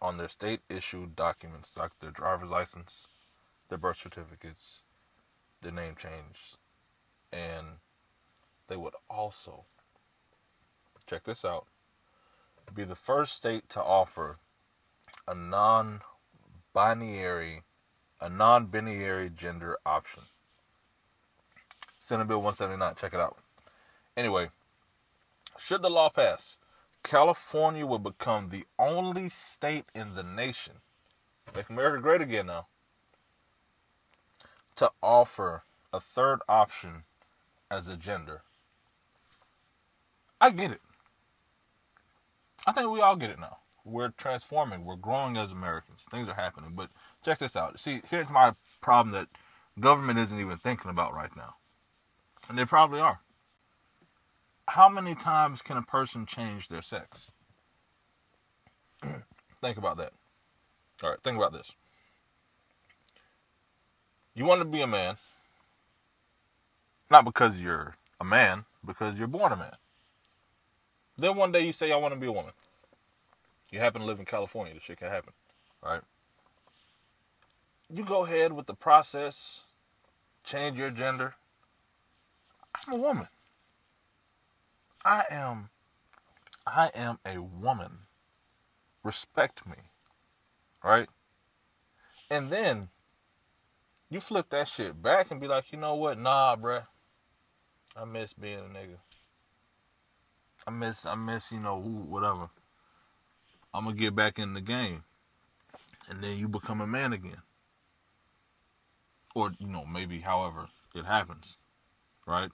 on 0.00 0.18
their 0.18 0.28
state 0.28 0.60
issued 0.68 1.16
documents 1.16 1.76
like 1.76 1.98
their 1.98 2.12
driver's 2.12 2.50
license, 2.50 3.08
their 3.68 3.78
birth 3.78 3.96
certificates, 3.96 4.82
their 5.62 5.72
name 5.72 5.94
changed. 5.96 6.58
and 7.32 7.78
they 8.68 8.76
would 8.76 8.94
also, 9.10 9.64
check 11.06 11.24
this 11.24 11.44
out, 11.44 11.66
be 12.74 12.84
the 12.84 12.94
first 12.94 13.34
state 13.34 13.68
to 13.70 13.82
offer 13.82 14.38
a 15.26 15.34
non 15.34 16.00
binary 16.72 17.62
a 18.22 18.28
non 18.28 18.66
binary 18.66 19.28
gender 19.28 19.76
option. 19.84 20.22
Senate 21.98 22.28
Bill 22.28 22.38
179, 22.38 22.94
check 22.94 23.12
it 23.14 23.20
out. 23.20 23.36
Anyway, 24.16 24.50
should 25.58 25.82
the 25.82 25.90
law 25.90 26.08
pass, 26.08 26.56
California 27.02 27.84
will 27.84 27.98
become 27.98 28.48
the 28.48 28.64
only 28.78 29.28
state 29.28 29.86
in 29.94 30.14
the 30.14 30.22
nation, 30.22 30.74
make 31.54 31.68
America 31.68 32.00
great 32.00 32.20
again 32.20 32.46
now, 32.46 32.66
to 34.76 34.90
offer 35.02 35.64
a 35.92 36.00
third 36.00 36.40
option 36.48 37.04
as 37.70 37.88
a 37.88 37.96
gender. 37.96 38.42
I 40.40 40.50
get 40.50 40.72
it. 40.72 40.80
I 42.66 42.72
think 42.72 42.90
we 42.90 43.00
all 43.00 43.16
get 43.16 43.30
it 43.30 43.40
now. 43.40 43.58
We're 43.84 44.10
transforming. 44.10 44.84
We're 44.84 44.96
growing 44.96 45.36
as 45.36 45.52
Americans. 45.52 46.06
Things 46.10 46.28
are 46.28 46.34
happening. 46.34 46.72
But 46.74 46.90
check 47.24 47.38
this 47.38 47.56
out. 47.56 47.78
See, 47.80 48.00
here's 48.08 48.30
my 48.30 48.54
problem 48.80 49.12
that 49.12 49.28
government 49.80 50.18
isn't 50.18 50.38
even 50.38 50.58
thinking 50.58 50.90
about 50.90 51.14
right 51.14 51.34
now. 51.36 51.54
And 52.48 52.56
they 52.56 52.64
probably 52.64 53.00
are. 53.00 53.20
How 54.68 54.88
many 54.88 55.14
times 55.14 55.62
can 55.62 55.76
a 55.76 55.82
person 55.82 56.26
change 56.26 56.68
their 56.68 56.82
sex? 56.82 57.32
think 59.60 59.76
about 59.76 59.96
that. 59.96 60.12
All 61.02 61.10
right, 61.10 61.20
think 61.20 61.36
about 61.36 61.52
this. 61.52 61.74
You 64.34 64.44
want 64.44 64.60
to 64.60 64.64
be 64.64 64.80
a 64.80 64.86
man, 64.86 65.16
not 67.10 67.24
because 67.24 67.60
you're 67.60 67.96
a 68.20 68.24
man, 68.24 68.64
because 68.84 69.18
you're 69.18 69.28
born 69.28 69.52
a 69.52 69.56
man. 69.56 69.74
Then 71.18 71.36
one 71.36 71.52
day 71.52 71.66
you 71.66 71.72
say, 71.72 71.92
I 71.92 71.96
want 71.96 72.14
to 72.14 72.20
be 72.20 72.26
a 72.26 72.32
woman. 72.32 72.52
You 73.70 73.78
happen 73.78 74.00
to 74.00 74.06
live 74.06 74.18
in 74.18 74.24
California, 74.24 74.74
the 74.74 74.80
shit 74.80 74.98
can 74.98 75.08
happen, 75.08 75.32
right? 75.82 76.02
You 77.92 78.04
go 78.04 78.24
ahead 78.24 78.52
with 78.52 78.66
the 78.66 78.74
process, 78.74 79.64
change 80.44 80.78
your 80.78 80.90
gender. 80.90 81.34
I'm 82.74 82.94
a 82.94 82.96
woman. 82.96 83.28
I 85.04 85.24
am 85.30 85.68
I 86.66 86.90
am 86.94 87.18
a 87.26 87.38
woman. 87.38 88.06
Respect 89.02 89.66
me. 89.66 89.76
Right? 90.82 91.08
And 92.30 92.50
then 92.50 92.88
you 94.12 94.20
flip 94.20 94.50
that 94.50 94.68
shit 94.68 95.00
back 95.02 95.30
and 95.30 95.40
be 95.40 95.48
like, 95.48 95.72
you 95.72 95.78
know 95.78 95.94
what? 95.94 96.18
Nah, 96.18 96.56
bruh. 96.56 96.84
I 97.96 98.04
miss 98.04 98.34
being 98.34 98.58
a 98.58 98.62
nigga. 98.62 98.98
I 100.66 100.70
miss, 100.70 101.06
I 101.06 101.14
miss, 101.14 101.50
you 101.50 101.60
know, 101.60 101.78
whatever. 101.78 102.48
I'm 103.74 103.84
gonna 103.84 103.96
get 103.96 104.14
back 104.14 104.38
in 104.38 104.54
the 104.54 104.60
game, 104.60 105.04
and 106.08 106.22
then 106.22 106.38
you 106.38 106.46
become 106.46 106.80
a 106.80 106.86
man 106.86 107.12
again, 107.12 107.40
or 109.34 109.52
you 109.58 109.66
know, 109.66 109.84
maybe 109.84 110.20
however 110.20 110.68
it 110.94 111.06
happens, 111.06 111.56
right? 112.26 112.50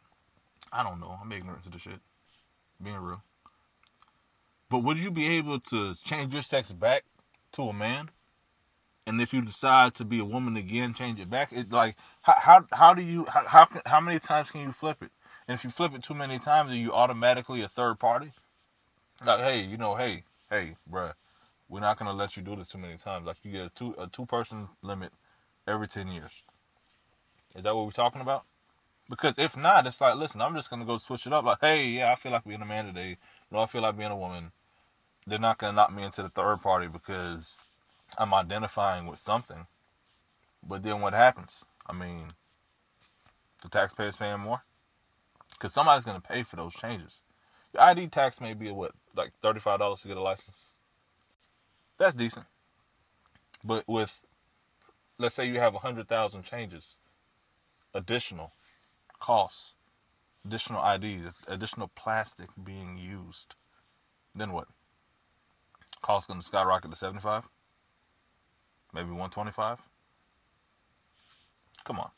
I 0.73 0.83
don't 0.83 1.01
know. 1.01 1.19
I'm 1.21 1.33
ignorant 1.33 1.65
to 1.65 1.71
the 1.71 1.79
shit, 1.79 2.01
being 2.83 2.97
real. 2.97 3.23
But 4.71 4.81
would 4.81 4.99
you 4.99 5.11
be 5.11 5.29
able 5.37 5.61
to 5.61 5.95
change 6.05 6.33
your 6.33 6.43
sex 6.43 6.73
back 6.73 7.05
to 7.53 7.63
a 7.63 7.73
man? 7.73 8.11
And 9.09 9.23
if 9.23 9.33
you 9.33 9.41
decide 9.41 9.95
to 9.95 10.05
be 10.05 10.19
a 10.19 10.25
woman 10.25 10.59
again, 10.59 10.93
change 10.93 11.19
it 11.19 11.31
back. 11.31 11.51
It 11.51 11.73
like 11.73 11.97
how 12.23 12.35
how, 12.39 12.67
how 12.73 12.95
do 12.95 13.01
you 13.01 13.25
how 13.27 13.45
how, 13.47 13.69
how 13.87 14.01
many 14.01 14.19
times 14.19 14.51
can 14.51 14.61
you 14.61 14.73
flip 14.73 15.03
it? 15.03 15.11
And 15.49 15.55
if 15.55 15.65
you 15.65 15.71
flip 15.71 15.95
it 15.95 16.03
too 16.03 16.15
many 16.15 16.39
times, 16.39 16.71
are 16.71 16.77
you 16.77 16.93
automatically 16.93 17.63
a 17.63 17.69
third 17.69 17.99
party? 17.99 18.33
Like, 19.25 19.41
hey, 19.41 19.63
you 19.63 19.79
know, 19.79 19.95
hey, 19.95 20.25
hey, 20.51 20.77
bruh, 20.91 21.15
we're 21.71 21.81
not 21.81 21.99
gonna 21.99 22.13
let 22.13 22.37
you 22.37 22.43
do 22.43 22.55
this 22.55 22.69
too 22.69 22.77
many 22.79 22.99
times. 22.99 23.27
Like, 23.27 23.39
you 23.45 23.51
get 23.51 23.67
a 23.67 23.71
two 23.71 23.95
a 23.99 24.09
two 24.09 24.27
person 24.27 24.69
limit 24.83 25.13
every 25.67 25.89
ten 25.89 26.09
years. 26.09 26.43
Is 27.57 27.63
that 27.63 27.75
what 27.75 27.87
we're 27.87 27.93
talking 27.93 28.21
about? 28.21 28.45
Because 29.09 29.39
if 29.39 29.57
not, 29.57 29.87
it's 29.87 30.03
like, 30.03 30.17
listen, 30.17 30.43
I'm 30.43 30.55
just 30.55 30.69
gonna 30.69 30.85
go 30.85 30.99
switch 30.99 31.27
it 31.27 31.33
up. 31.33 31.47
Like, 31.47 31.59
hey, 31.63 31.89
yeah, 31.89 32.13
I 32.13 32.15
feel 32.15 32.33
like 32.33 32.45
being 32.45 32.61
a 32.61 32.67
man 32.67 32.85
today. 32.85 33.17
No, 33.51 33.61
I 33.61 33.67
feel 33.67 33.81
like 33.81 33.97
being 33.97 34.11
a 34.11 34.17
woman. 34.17 34.53
They're 35.27 35.39
not 35.39 35.57
gonna 35.57 35.73
knock 35.73 35.95
me 35.95 36.03
into 36.03 36.23
the 36.23 36.29
third 36.29 36.61
party 36.61 36.89
because 36.89 37.57
I'm 38.17 38.33
identifying 38.33 39.07
with 39.07 39.19
something. 39.19 39.67
But 40.67 40.83
then 40.83 41.01
what 41.01 41.13
happens? 41.13 41.65
I 41.87 41.93
mean, 41.93 42.33
the 43.63 43.69
taxpayers 43.69 44.17
paying 44.17 44.41
more 44.41 44.63
because 45.51 45.73
somebody's 45.73 46.05
going 46.05 46.21
to 46.21 46.27
pay 46.27 46.43
for 46.43 46.57
those 46.57 46.75
changes. 46.75 47.21
Your 47.75 47.83
ID 47.83 48.09
tax 48.09 48.41
may 48.41 48.55
be 48.55 48.71
what, 48.71 48.93
like 49.17 49.33
thirty-five 49.43 49.79
dollars 49.79 50.01
to 50.03 50.09
get 50.09 50.17
a 50.17 50.23
license. 50.23 50.77
That's 51.99 52.15
decent, 52.15 52.47
but 53.65 53.85
with, 53.89 54.25
let's 55.19 55.35
say 55.35 55.49
you 55.49 55.59
have 55.59 55.75
hundred 55.75 56.09
thousand 56.09 56.45
changes, 56.45 56.95
additional 57.93 58.53
costs, 59.19 59.75
additional 60.45 60.83
IDs, 60.89 61.43
additional 61.49 61.91
plastic 61.95 62.51
being 62.63 62.97
used, 62.97 63.55
then 64.35 64.53
what? 64.53 64.69
Cost 66.01 66.29
going 66.29 66.41
to 66.41 66.47
skyrocket 66.47 66.93
to 66.93 66.97
seventy-five, 66.97 67.49
maybe 68.93 69.11
one 69.11 69.31
twenty-five. 69.31 69.79
Come 71.85 72.01
on, 72.01 72.11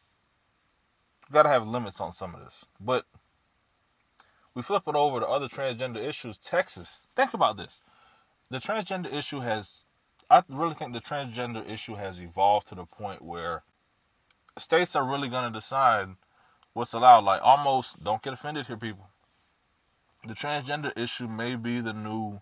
got 1.30 1.44
to 1.44 1.48
have 1.48 1.66
limits 1.66 2.00
on 2.00 2.12
some 2.12 2.34
of 2.34 2.40
this, 2.44 2.66
but 2.80 3.06
we 4.54 4.62
flip 4.62 4.82
it 4.88 4.96
over 4.96 5.20
to 5.20 5.28
other 5.28 5.48
transgender 5.48 6.02
issues. 6.04 6.36
Texas, 6.36 7.00
think 7.14 7.34
about 7.34 7.56
this. 7.56 7.82
The 8.50 8.58
transgender 8.58 9.12
issue 9.12 9.40
has, 9.40 9.84
I 10.28 10.42
really 10.48 10.74
think 10.74 10.92
the 10.92 11.00
transgender 11.00 11.68
issue 11.70 11.94
has 11.94 12.20
evolved 12.20 12.66
to 12.68 12.74
the 12.74 12.84
point 12.84 13.22
where 13.22 13.62
states 14.58 14.96
are 14.96 15.08
really 15.08 15.28
going 15.28 15.52
to 15.52 15.56
decide 15.56 16.08
what's 16.72 16.92
allowed. 16.92 17.22
Like, 17.22 17.40
almost, 17.44 18.02
don't 18.02 18.20
get 18.20 18.32
offended 18.32 18.66
here, 18.66 18.76
people. 18.76 19.06
The 20.26 20.34
transgender 20.34 20.92
issue 20.98 21.28
may 21.28 21.54
be 21.54 21.80
the 21.80 21.92
new, 21.92 22.40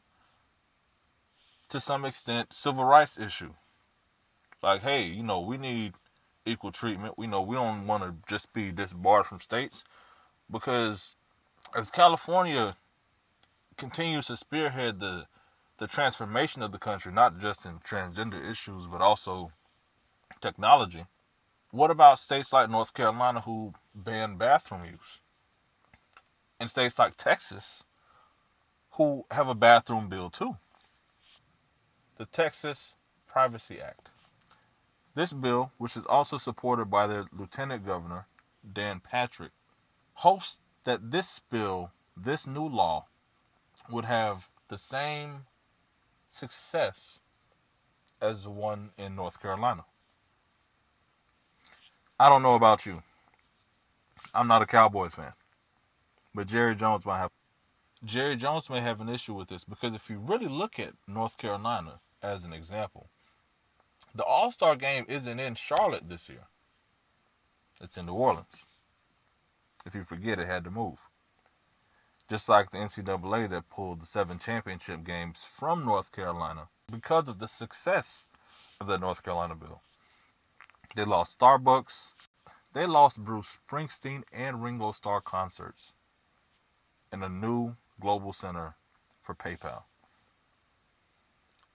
to 1.69 1.79
some 1.79 2.07
extent, 2.07 2.55
civil 2.55 2.85
rights 2.85 3.19
issue. 3.19 3.53
Like, 4.63 4.83
hey, 4.83 5.05
you 5.05 5.23
know, 5.23 5.41
we 5.41 5.57
need 5.57 5.95
equal 6.45 6.73
treatment. 6.73 7.19
We 7.19 7.27
know 7.27 7.43
we 7.43 7.57
don't 7.57 7.87
want 7.87 8.03
to 8.03 8.15
just 8.29 8.53
be 8.53 8.73
disbarred 8.73 9.27
from 9.27 9.41
states 9.41 9.85
because 10.51 11.17
as 11.77 11.91
California 11.91 12.77
continues 13.77 14.27
to 14.27 14.37
spearhead 14.37 15.01
the 15.01 15.27
the 15.79 15.87
transformation 15.87 16.63
of 16.63 16.73
the 16.73 16.79
country, 16.79 17.13
not 17.13 17.39
just 17.39 17.65
in 17.65 17.79
transgender 17.79 18.51
issues, 18.51 18.87
but 18.89 19.01
also 19.01 19.53
technology. 20.41 21.07
What 21.71 21.91
about 21.91 22.19
states 22.19 22.53
like 22.53 22.69
North 22.69 22.95
Carolina 22.95 23.43
who 23.43 23.75
ban 23.95 24.37
bathroom 24.37 24.85
use? 24.87 25.21
And 26.59 26.69
states 26.69 26.99
like 26.99 27.17
Texas 27.17 27.85
who 28.93 29.25
have 29.31 29.49
a 29.49 29.55
bathroom 29.55 30.09
bill 30.09 30.31
too. 30.31 30.57
The 32.17 32.27
Texas 32.27 32.97
Privacy 33.29 33.81
Act. 33.81 34.11
This 35.19 35.33
bill, 35.33 35.73
which 35.79 35.97
is 35.97 36.07
also 36.07 36.39
supported 36.39 36.85
by 36.85 37.09
their 37.09 37.25
Lieutenant 37.37 37.85
Governor, 37.85 38.29
Dan 38.73 39.01
Patrick, 39.01 39.51
hopes 40.13 40.59
that 40.85 41.11
this 41.11 41.41
bill, 41.41 41.91
this 42.17 42.47
new 42.47 42.69
law, 42.69 43.07
would 43.91 44.05
have 44.05 44.49
the 44.69 44.79
same 44.79 45.47
success 46.29 47.19
as 48.21 48.45
the 48.45 48.51
one 48.51 48.91
in 48.97 49.17
North 49.17 49.43
Carolina. 49.43 49.87
I 52.21 52.29
don't 52.29 52.45
know 52.45 52.55
about 52.55 52.87
you. 52.87 53.03
I'm 54.33 54.47
not 54.47 54.63
a 54.63 54.67
Cowboys 54.67 55.17
fan. 55.17 55.33
But 56.33 56.47
Jerry 56.47 56.77
Jones 56.77 57.05
might 57.05 57.19
have 57.19 57.33
Jerry 58.05 58.37
Jones 58.37 58.71
may 58.71 58.83
have 58.83 59.01
an 59.01 59.09
issue 59.09 59.35
with 59.35 59.49
this 59.49 59.65
because 59.65 59.95
if 59.95 60.09
you 60.09 60.21
really 60.21 60.47
look 60.47 60.79
at 60.79 60.93
North 61.09 61.39
Carolina 61.39 61.99
as 62.23 62.45
an 62.45 62.53
example, 62.53 63.09
the 64.19 64.25
All 64.25 64.51
Star 64.51 64.75
game 64.75 65.07
isn't 65.09 65.39
in 65.39 65.55
Charlotte 65.55 66.09
this 66.09 66.29
year. 66.29 66.49
It's 67.81 67.97
in 67.97 68.07
New 68.07 68.15
Orleans. 68.15 68.67
If 69.87 69.95
you 69.95 70.03
forget, 70.03 70.41
it 70.41 70.49
had 70.49 70.65
to 70.65 70.71
move. 70.71 71.09
Just 72.29 72.49
like 72.49 72.71
the 72.71 72.79
NCAA 72.79 73.49
that 73.49 73.71
pulled 73.71 74.01
the 74.03 74.07
seven 74.07 74.39
championship 74.39 75.05
games 75.05 75.45
from 75.45 75.85
North 75.87 76.11
Carolina 76.11 76.69
because 76.91 77.29
of 77.29 77.39
the 77.39 77.47
success 77.47 78.27
of 78.81 78.89
the 78.89 78.99
North 78.99 79.23
Carolina 79.23 79.55
bill. 79.55 79.83
They 80.97 81.05
lost 81.05 81.39
Starbucks. 81.39 82.13
They 82.75 82.87
lost 82.87 83.25
Bruce 83.25 83.59
Springsteen 83.71 84.25
and 84.33 84.63
Ringo 84.63 84.91
Starr 84.91 85.21
concerts 85.21 85.95
in 87.13 87.23
a 87.23 87.29
new 87.29 87.77
global 88.01 88.33
center 88.33 88.75
for 89.23 89.35
PayPal. 89.35 89.85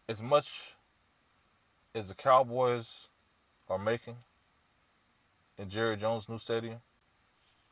As 0.10 0.22
much 0.22 0.76
as 1.96 2.08
the 2.08 2.16
Cowboys 2.16 3.10
are 3.70 3.78
making 3.78 4.18
in 5.58 5.70
Jerry 5.70 5.96
Jones' 5.96 6.28
new 6.28 6.40
stadium, 6.40 6.80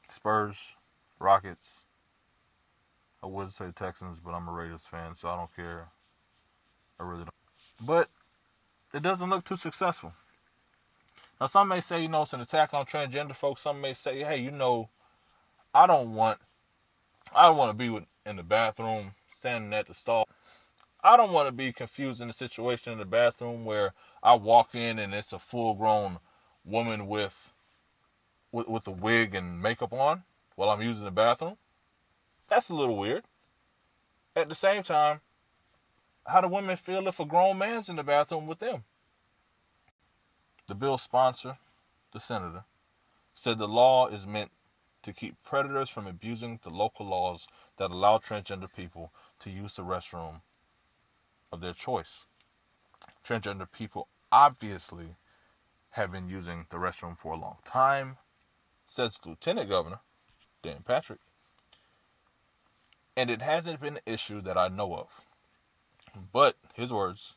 Spurs, 0.07 0.75
Rockets, 1.19 1.85
I 3.23 3.27
would 3.27 3.51
say 3.51 3.71
Texans, 3.75 4.19
but 4.19 4.31
I'm 4.31 4.47
a 4.47 4.51
Raiders 4.51 4.85
fan, 4.85 5.15
so 5.15 5.29
I 5.29 5.35
don't 5.35 5.55
care. 5.55 5.89
I 6.99 7.03
really 7.03 7.23
don't. 7.23 7.29
But 7.85 8.09
it 8.93 9.01
doesn't 9.01 9.29
look 9.29 9.43
too 9.43 9.57
successful. 9.57 10.13
Now, 11.39 11.47
some 11.47 11.67
may 11.67 11.79
say, 11.79 12.01
you 12.01 12.07
know, 12.07 12.23
it's 12.23 12.33
an 12.33 12.41
attack 12.41 12.73
on 12.73 12.85
transgender 12.85 13.35
folks. 13.35 13.61
Some 13.61 13.81
may 13.81 13.93
say, 13.93 14.23
hey, 14.23 14.37
you 14.37 14.51
know, 14.51 14.89
I 15.73 15.87
don't 15.87 16.13
want, 16.13 16.39
I 17.35 17.47
don't 17.47 17.57
want 17.57 17.71
to 17.71 17.77
be 17.77 17.89
with, 17.89 18.03
in 18.25 18.35
the 18.35 18.43
bathroom, 18.43 19.13
standing 19.29 19.73
at 19.73 19.87
the 19.87 19.95
stall. 19.95 20.27
I 21.03 21.17
don't 21.17 21.33
want 21.33 21.47
to 21.47 21.51
be 21.51 21.73
confused 21.73 22.21
in 22.21 22.29
a 22.29 22.33
situation 22.33 22.93
in 22.93 22.99
the 22.99 23.05
bathroom 23.05 23.65
where 23.65 23.93
I 24.21 24.35
walk 24.35 24.75
in 24.75 24.99
and 24.99 25.15
it's 25.15 25.33
a 25.33 25.39
full-grown 25.39 26.19
woman 26.63 27.07
with, 27.07 27.53
with, 28.51 28.67
with 28.67 28.87
a 28.87 28.91
wig 28.91 29.33
and 29.33 29.59
makeup 29.59 29.93
on 29.93 30.23
while 30.55 30.69
I'm 30.69 30.81
using 30.81 31.05
the 31.05 31.11
bathroom. 31.11 31.57
That's 32.49 32.69
a 32.69 32.75
little 32.75 32.97
weird. 32.97 33.23
At 34.35 34.47
the 34.47 34.55
same 34.55 34.83
time, 34.83 35.21
how 36.27 36.41
do 36.41 36.47
women 36.47 36.77
feel 36.77 37.07
if 37.07 37.19
a 37.19 37.25
grown 37.25 37.57
man's 37.57 37.89
in 37.89 37.95
the 37.95 38.03
bathroom 38.03 38.45
with 38.45 38.59
them? 38.59 38.83
The 40.67 40.75
bill's 40.75 41.01
sponsor, 41.01 41.57
the 42.13 42.19
senator, 42.19 42.65
said 43.33 43.57
the 43.57 43.67
law 43.67 44.07
is 44.07 44.27
meant 44.27 44.51
to 45.01 45.13
keep 45.13 45.41
predators 45.43 45.89
from 45.89 46.05
abusing 46.05 46.59
the 46.61 46.69
local 46.69 47.07
laws 47.07 47.47
that 47.77 47.89
allow 47.89 48.19
transgender 48.19 48.71
people 48.71 49.11
to 49.39 49.49
use 49.49 49.75
the 49.75 49.83
restroom 49.83 50.41
of 51.51 51.61
their 51.61 51.73
choice. 51.73 52.25
Transgender 53.25 53.71
people 53.71 54.07
obviously 54.31 55.15
have 55.91 56.11
been 56.11 56.29
using 56.29 56.65
the 56.69 56.77
restroom 56.77 57.17
for 57.17 57.33
a 57.33 57.37
long 57.37 57.57
time, 57.63 58.17
says 58.85 59.19
Lieutenant 59.25 59.69
Governor 59.69 59.99
Dan 60.61 60.83
Patrick. 60.85 61.19
And 63.15 63.29
it 63.29 63.41
hasn't 63.41 63.81
been 63.81 63.97
an 63.97 64.03
issue 64.05 64.41
that 64.41 64.57
I 64.57 64.69
know 64.69 64.95
of. 64.95 65.21
But, 66.31 66.55
his 66.73 66.93
words, 66.93 67.35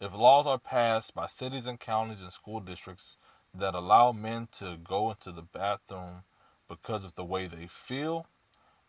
if 0.00 0.14
laws 0.14 0.46
are 0.46 0.58
passed 0.58 1.14
by 1.14 1.26
cities 1.26 1.66
and 1.66 1.78
counties 1.78 2.22
and 2.22 2.32
school 2.32 2.60
districts 2.60 3.16
that 3.54 3.74
allow 3.74 4.12
men 4.12 4.48
to 4.52 4.76
go 4.76 5.10
into 5.10 5.32
the 5.32 5.42
bathroom 5.42 6.22
because 6.68 7.04
of 7.04 7.14
the 7.14 7.24
way 7.24 7.46
they 7.46 7.66
feel, 7.66 8.26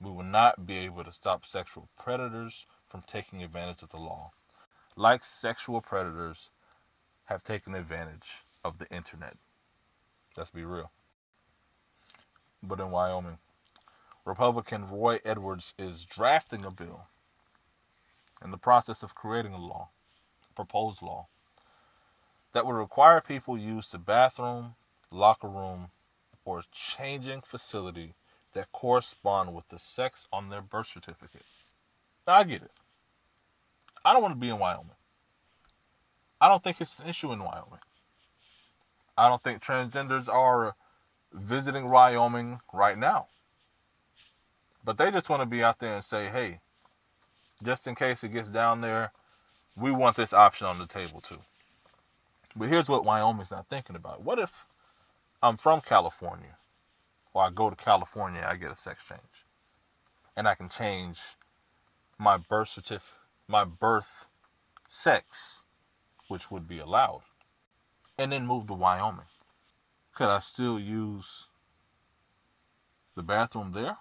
we 0.01 0.11
will 0.11 0.23
not 0.23 0.65
be 0.65 0.77
able 0.79 1.03
to 1.03 1.11
stop 1.11 1.45
sexual 1.45 1.89
predators 1.97 2.65
from 2.87 3.03
taking 3.05 3.43
advantage 3.43 3.83
of 3.83 3.89
the 3.89 3.97
law. 3.97 4.31
Like 4.99 5.23
sexual 5.23 5.79
predators 5.79 6.49
have 7.27 7.41
taken 7.41 7.73
advantage 7.73 8.43
of 8.65 8.79
the 8.79 8.89
internet. 8.89 9.37
Let's 10.35 10.51
be 10.51 10.65
real. 10.65 10.91
But 12.61 12.81
in 12.81 12.91
Wyoming, 12.91 13.37
Republican 14.25 14.85
Roy 14.85 15.21
Edwards 15.23 15.73
is 15.79 16.03
drafting 16.03 16.65
a 16.65 16.71
bill 16.71 17.03
in 18.43 18.49
the 18.49 18.57
process 18.57 19.01
of 19.01 19.15
creating 19.15 19.53
a 19.53 19.57
law 19.57 19.87
proposed 20.53 21.01
law 21.01 21.27
that 22.51 22.65
would 22.65 22.75
require 22.75 23.21
people 23.21 23.57
use 23.57 23.91
the 23.91 23.99
bathroom, 23.99 24.75
locker 25.11 25.47
room, 25.47 25.91
or 26.43 26.63
changing 26.73 27.39
facility 27.39 28.15
that 28.51 28.73
correspond 28.73 29.55
with 29.55 29.69
the 29.69 29.79
sex 29.79 30.27
on 30.33 30.49
their 30.49 30.61
birth 30.61 30.87
certificate. 30.87 31.45
I 32.27 32.43
get 32.43 32.63
it. 32.63 32.71
I 34.03 34.13
don't 34.13 34.21
want 34.21 34.33
to 34.33 34.39
be 34.39 34.49
in 34.49 34.59
Wyoming. 34.59 34.91
I 36.41 36.47
don't 36.47 36.63
think 36.63 36.79
it's 36.79 36.99
an 36.99 37.07
issue 37.07 37.31
in 37.31 37.39
Wyoming. 37.39 37.79
I 39.17 39.27
don't 39.27 39.43
think 39.43 39.61
transgenders 39.61 40.29
are 40.33 40.75
visiting 41.33 41.89
Wyoming 41.89 42.61
right 42.71 42.97
now. 42.97 43.27
But 44.83 44.97
they 44.97 45.11
just 45.11 45.29
want 45.29 45.41
to 45.41 45.45
be 45.45 45.61
out 45.61 45.79
there 45.79 45.95
and 45.95 46.03
say, 46.03 46.27
hey, 46.27 46.61
just 47.61 47.85
in 47.87 47.95
case 47.95 48.23
it 48.23 48.29
gets 48.29 48.49
down 48.49 48.81
there, 48.81 49.11
we 49.77 49.91
want 49.91 50.15
this 50.15 50.33
option 50.33 50.67
on 50.67 50.79
the 50.79 50.87
table 50.87 51.19
too. 51.19 51.39
But 52.55 52.69
here's 52.69 52.89
what 52.89 53.05
Wyoming's 53.05 53.51
not 53.51 53.67
thinking 53.67 53.95
about. 53.95 54.23
What 54.23 54.39
if 54.39 54.65
I'm 55.43 55.57
from 55.57 55.81
California, 55.81 56.57
or 57.33 57.43
I 57.43 57.49
go 57.49 57.69
to 57.69 57.75
California, 57.75 58.45
I 58.47 58.55
get 58.55 58.71
a 58.71 58.75
sex 58.75 59.01
change, 59.07 59.45
and 60.35 60.47
I 60.47 60.55
can 60.55 60.69
change 60.69 61.19
my 62.17 62.37
birth 62.37 62.69
certificate, 62.69 63.18
my 63.49 63.65
birth 63.65 64.27
sex, 64.87 65.63
which 66.29 66.49
would 66.49 66.67
be 66.67 66.79
allowed, 66.79 67.23
and 68.17 68.31
then 68.31 68.47
move 68.47 68.67
to 68.67 68.73
Wyoming? 68.73 69.25
Could 70.13 70.29
I 70.29 70.39
still 70.39 70.79
use 70.79 71.47
the 73.15 73.23
bathroom 73.23 73.71
there? 73.73 73.97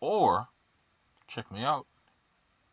Or, 0.00 0.48
check 1.26 1.50
me 1.50 1.64
out, 1.64 1.86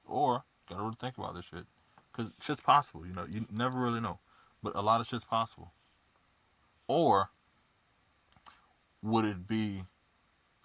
or 0.06 0.43
Gotta 0.69 0.82
really 0.82 0.95
think 0.99 1.17
about 1.17 1.36
this 1.36 1.45
shit. 1.45 1.65
Because 2.12 2.32
shit's 2.41 2.62
possible, 2.62 3.06
you 3.06 3.13
know. 3.13 3.25
You 3.30 3.45
never 3.51 3.80
really 3.80 3.99
know. 3.99 4.19
But 4.63 4.75
a 4.75 4.82
lot 4.82 5.01
of 5.01 5.08
shit's 5.08 5.25
possible. 5.25 5.73
Or 6.88 7.30
would 9.01 9.25
it 9.25 9.47
be, 9.47 9.84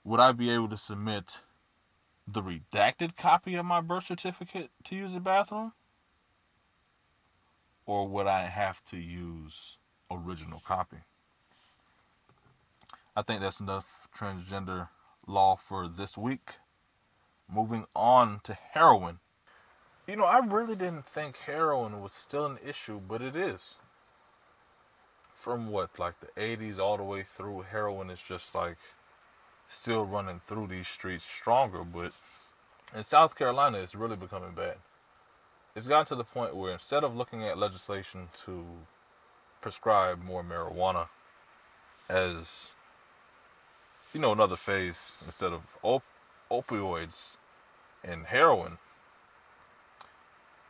would 0.05 0.21
I 0.21 0.33
be 0.33 0.51
able 0.51 0.69
to 0.69 0.77
submit 0.77 1.41
the 2.33 2.43
redacted 2.43 3.16
copy 3.16 3.55
of 3.57 3.66
my 3.66 3.81
birth 3.81 4.07
certificate 4.07 4.71
to 4.85 4.95
use 4.95 5.14
the 5.14 5.21
bathroom? 5.21 5.73
Or 7.87 8.07
would 8.07 8.27
I 8.27 8.43
have 8.43 8.85
to 8.87 8.97
use 8.97 9.79
original 10.11 10.62
copy? 10.64 10.99
I 13.16 13.23
think 13.23 13.40
that's 13.40 13.61
enough 13.61 14.09
transgender 14.16 14.88
law 15.27 15.57
for 15.57 15.88
this 15.88 16.16
week. 16.16 16.53
Moving 17.53 17.87
on 17.97 18.40
to 18.45 18.55
heroin. 18.55 19.19
You 20.07 20.16
know, 20.16 20.25
I 20.25 20.38
really 20.38 20.77
didn't 20.77 21.07
think 21.07 21.37
heroin 21.37 22.01
was 22.01 22.12
still 22.12 22.47
an 22.47 22.59
issue, 22.64 23.01
but 23.01 23.23
it 23.23 23.35
is. 23.35 23.77
From 25.35 25.69
what, 25.69 25.99
like 25.99 26.14
the 26.21 26.29
80s 26.40 26.79
all 26.79 26.97
the 26.97 27.03
way 27.03 27.23
through, 27.23 27.62
heroin 27.62 28.11
is 28.11 28.23
just 28.23 28.55
like 28.55 28.79
still 29.71 30.05
running 30.05 30.41
through 30.47 30.67
these 30.67 30.89
streets 30.89 31.25
stronger. 31.25 31.83
But 31.85 32.13
in 32.95 33.05
South 33.05 33.37
Carolina, 33.37 33.79
it's 33.79 33.95
really 33.95 34.17
becoming 34.17 34.53
bad. 34.53 34.77
It's 35.75 35.89
gotten 35.89 36.07
to 36.07 36.17
the 36.17 36.25
point 36.25 36.55
where 36.57 36.73
instead 36.73 37.05
of 37.05 37.17
looking 37.17 37.45
at 37.45 37.57
legislation 37.57 38.29
to 38.45 38.67
prescribe 39.63 40.23
more 40.23 40.43
marijuana 40.43 41.07
as, 42.09 42.71
you 44.13 44.21
know, 44.21 44.33
another 44.33 44.57
phase 44.57 45.17
instead 45.25 45.53
of 45.53 45.63
op- 45.83 46.03
opioids 46.51 47.37
and 48.03 48.27
heroin, 48.27 48.79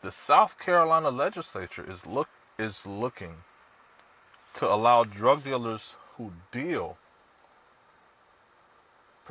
the 0.03 0.11
South 0.11 0.59
Carolina 0.59 1.11
legislature 1.11 1.85
is 1.89 2.07
look 2.07 2.29
is 2.59 2.87
looking 2.87 3.37
to 4.53 4.71
allow 4.71 5.05
drug 5.05 5.45
dealers 5.45 5.97
who 6.17 6.33
deal 6.53 6.99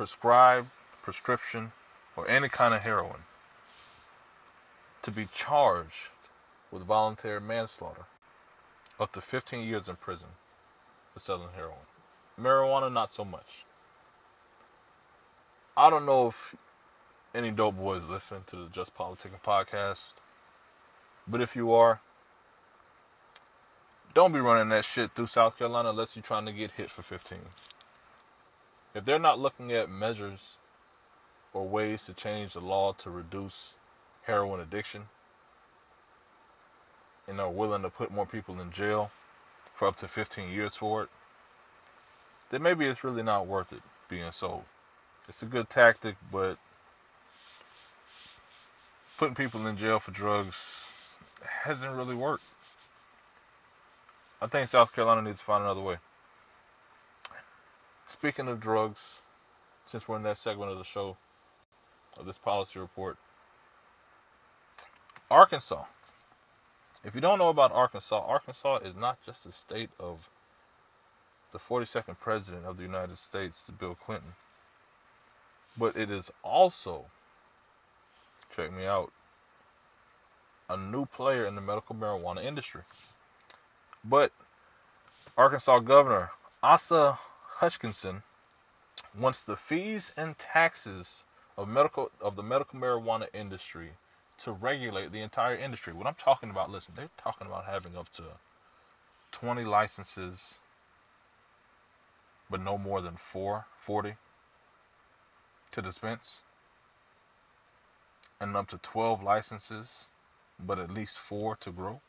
prescribed, 0.00 0.68
prescription, 1.02 1.72
or 2.16 2.26
any 2.26 2.48
kind 2.48 2.72
of 2.72 2.80
heroin 2.80 3.20
to 5.02 5.10
be 5.10 5.28
charged 5.34 6.08
with 6.70 6.82
voluntary 6.84 7.38
manslaughter, 7.38 8.06
up 8.98 9.12
to 9.12 9.20
15 9.20 9.62
years 9.62 9.90
in 9.90 9.96
prison 9.96 10.28
for 11.12 11.20
selling 11.20 11.50
heroin. 11.54 11.84
Marijuana, 12.40 12.90
not 12.90 13.12
so 13.12 13.26
much. 13.26 13.66
I 15.76 15.90
don't 15.90 16.06
know 16.06 16.28
if 16.28 16.56
any 17.34 17.50
dope 17.50 17.76
boys 17.76 18.02
listen 18.08 18.38
to 18.46 18.56
the 18.56 18.68
Just 18.70 18.94
Politics 18.94 19.34
podcast, 19.44 20.14
but 21.28 21.42
if 21.42 21.54
you 21.54 21.74
are, 21.74 22.00
don't 24.14 24.32
be 24.32 24.40
running 24.40 24.70
that 24.70 24.86
shit 24.86 25.14
through 25.14 25.26
South 25.26 25.58
Carolina 25.58 25.90
unless 25.90 26.16
you're 26.16 26.22
trying 26.22 26.46
to 26.46 26.52
get 26.52 26.70
hit 26.70 26.88
for 26.88 27.02
15. 27.02 27.38
If 28.94 29.04
they're 29.04 29.18
not 29.18 29.38
looking 29.38 29.72
at 29.72 29.88
measures 29.88 30.58
or 31.52 31.66
ways 31.66 32.06
to 32.06 32.14
change 32.14 32.54
the 32.54 32.60
law 32.60 32.92
to 32.94 33.10
reduce 33.10 33.76
heroin 34.22 34.60
addiction 34.60 35.08
and 37.28 37.40
are 37.40 37.50
willing 37.50 37.82
to 37.82 37.90
put 37.90 38.10
more 38.10 38.26
people 38.26 38.60
in 38.60 38.72
jail 38.72 39.10
for 39.74 39.86
up 39.86 39.96
to 39.96 40.08
15 40.08 40.50
years 40.50 40.74
for 40.74 41.04
it, 41.04 41.08
then 42.50 42.62
maybe 42.62 42.86
it's 42.86 43.04
really 43.04 43.22
not 43.22 43.46
worth 43.46 43.72
it 43.72 43.82
being 44.08 44.32
sold. 44.32 44.64
It's 45.28 45.42
a 45.42 45.46
good 45.46 45.70
tactic, 45.70 46.16
but 46.32 46.58
putting 49.16 49.36
people 49.36 49.64
in 49.66 49.76
jail 49.76 50.00
for 50.00 50.10
drugs 50.10 51.14
hasn't 51.62 51.94
really 51.94 52.16
worked. 52.16 52.44
I 54.42 54.48
think 54.48 54.68
South 54.68 54.92
Carolina 54.92 55.22
needs 55.22 55.38
to 55.38 55.44
find 55.44 55.62
another 55.62 55.80
way. 55.80 55.98
Speaking 58.10 58.48
of 58.48 58.58
drugs, 58.58 59.22
since 59.86 60.08
we're 60.08 60.16
in 60.16 60.24
that 60.24 60.36
segment 60.36 60.72
of 60.72 60.78
the 60.78 60.84
show, 60.84 61.16
of 62.18 62.26
this 62.26 62.38
policy 62.38 62.80
report, 62.80 63.16
Arkansas. 65.30 65.84
If 67.04 67.14
you 67.14 67.20
don't 67.20 67.38
know 67.38 67.50
about 67.50 67.70
Arkansas, 67.70 68.20
Arkansas 68.20 68.78
is 68.78 68.96
not 68.96 69.22
just 69.24 69.44
the 69.44 69.52
state 69.52 69.90
of 70.00 70.28
the 71.52 71.58
42nd 71.58 72.18
president 72.18 72.66
of 72.66 72.76
the 72.76 72.82
United 72.82 73.16
States, 73.16 73.70
Bill 73.78 73.94
Clinton, 73.94 74.32
but 75.78 75.96
it 75.96 76.10
is 76.10 76.32
also, 76.42 77.06
check 78.54 78.72
me 78.72 78.86
out, 78.86 79.12
a 80.68 80.76
new 80.76 81.06
player 81.06 81.46
in 81.46 81.54
the 81.54 81.60
medical 81.60 81.94
marijuana 81.94 82.44
industry. 82.44 82.82
But 84.04 84.32
Arkansas 85.38 85.78
Governor 85.78 86.30
Asa 86.60 87.18
Hutchinson 87.60 88.22
wants 89.14 89.44
the 89.44 89.54
fees 89.54 90.14
and 90.16 90.38
taxes 90.38 91.26
of 91.58 91.68
medical 91.68 92.10
of 92.18 92.34
the 92.34 92.42
medical 92.42 92.80
marijuana 92.80 93.26
industry 93.34 93.90
to 94.38 94.50
regulate 94.50 95.12
the 95.12 95.20
entire 95.20 95.56
industry. 95.56 95.92
What 95.92 96.06
I'm 96.06 96.14
talking 96.14 96.48
about, 96.48 96.70
listen, 96.70 96.94
they're 96.96 97.10
talking 97.18 97.46
about 97.46 97.66
having 97.66 97.98
up 97.98 98.10
to 98.14 98.22
20 99.32 99.62
licenses, 99.66 100.54
but 102.48 102.62
no 102.62 102.78
more 102.78 103.02
than 103.02 103.16
four, 103.16 103.66
40 103.76 104.14
to 105.72 105.82
dispense, 105.82 106.40
and 108.40 108.56
up 108.56 108.68
to 108.68 108.78
12 108.78 109.22
licenses, 109.22 110.08
but 110.58 110.78
at 110.78 110.90
least 110.90 111.18
four 111.18 111.56
to 111.56 111.70
grow. 111.70 112.00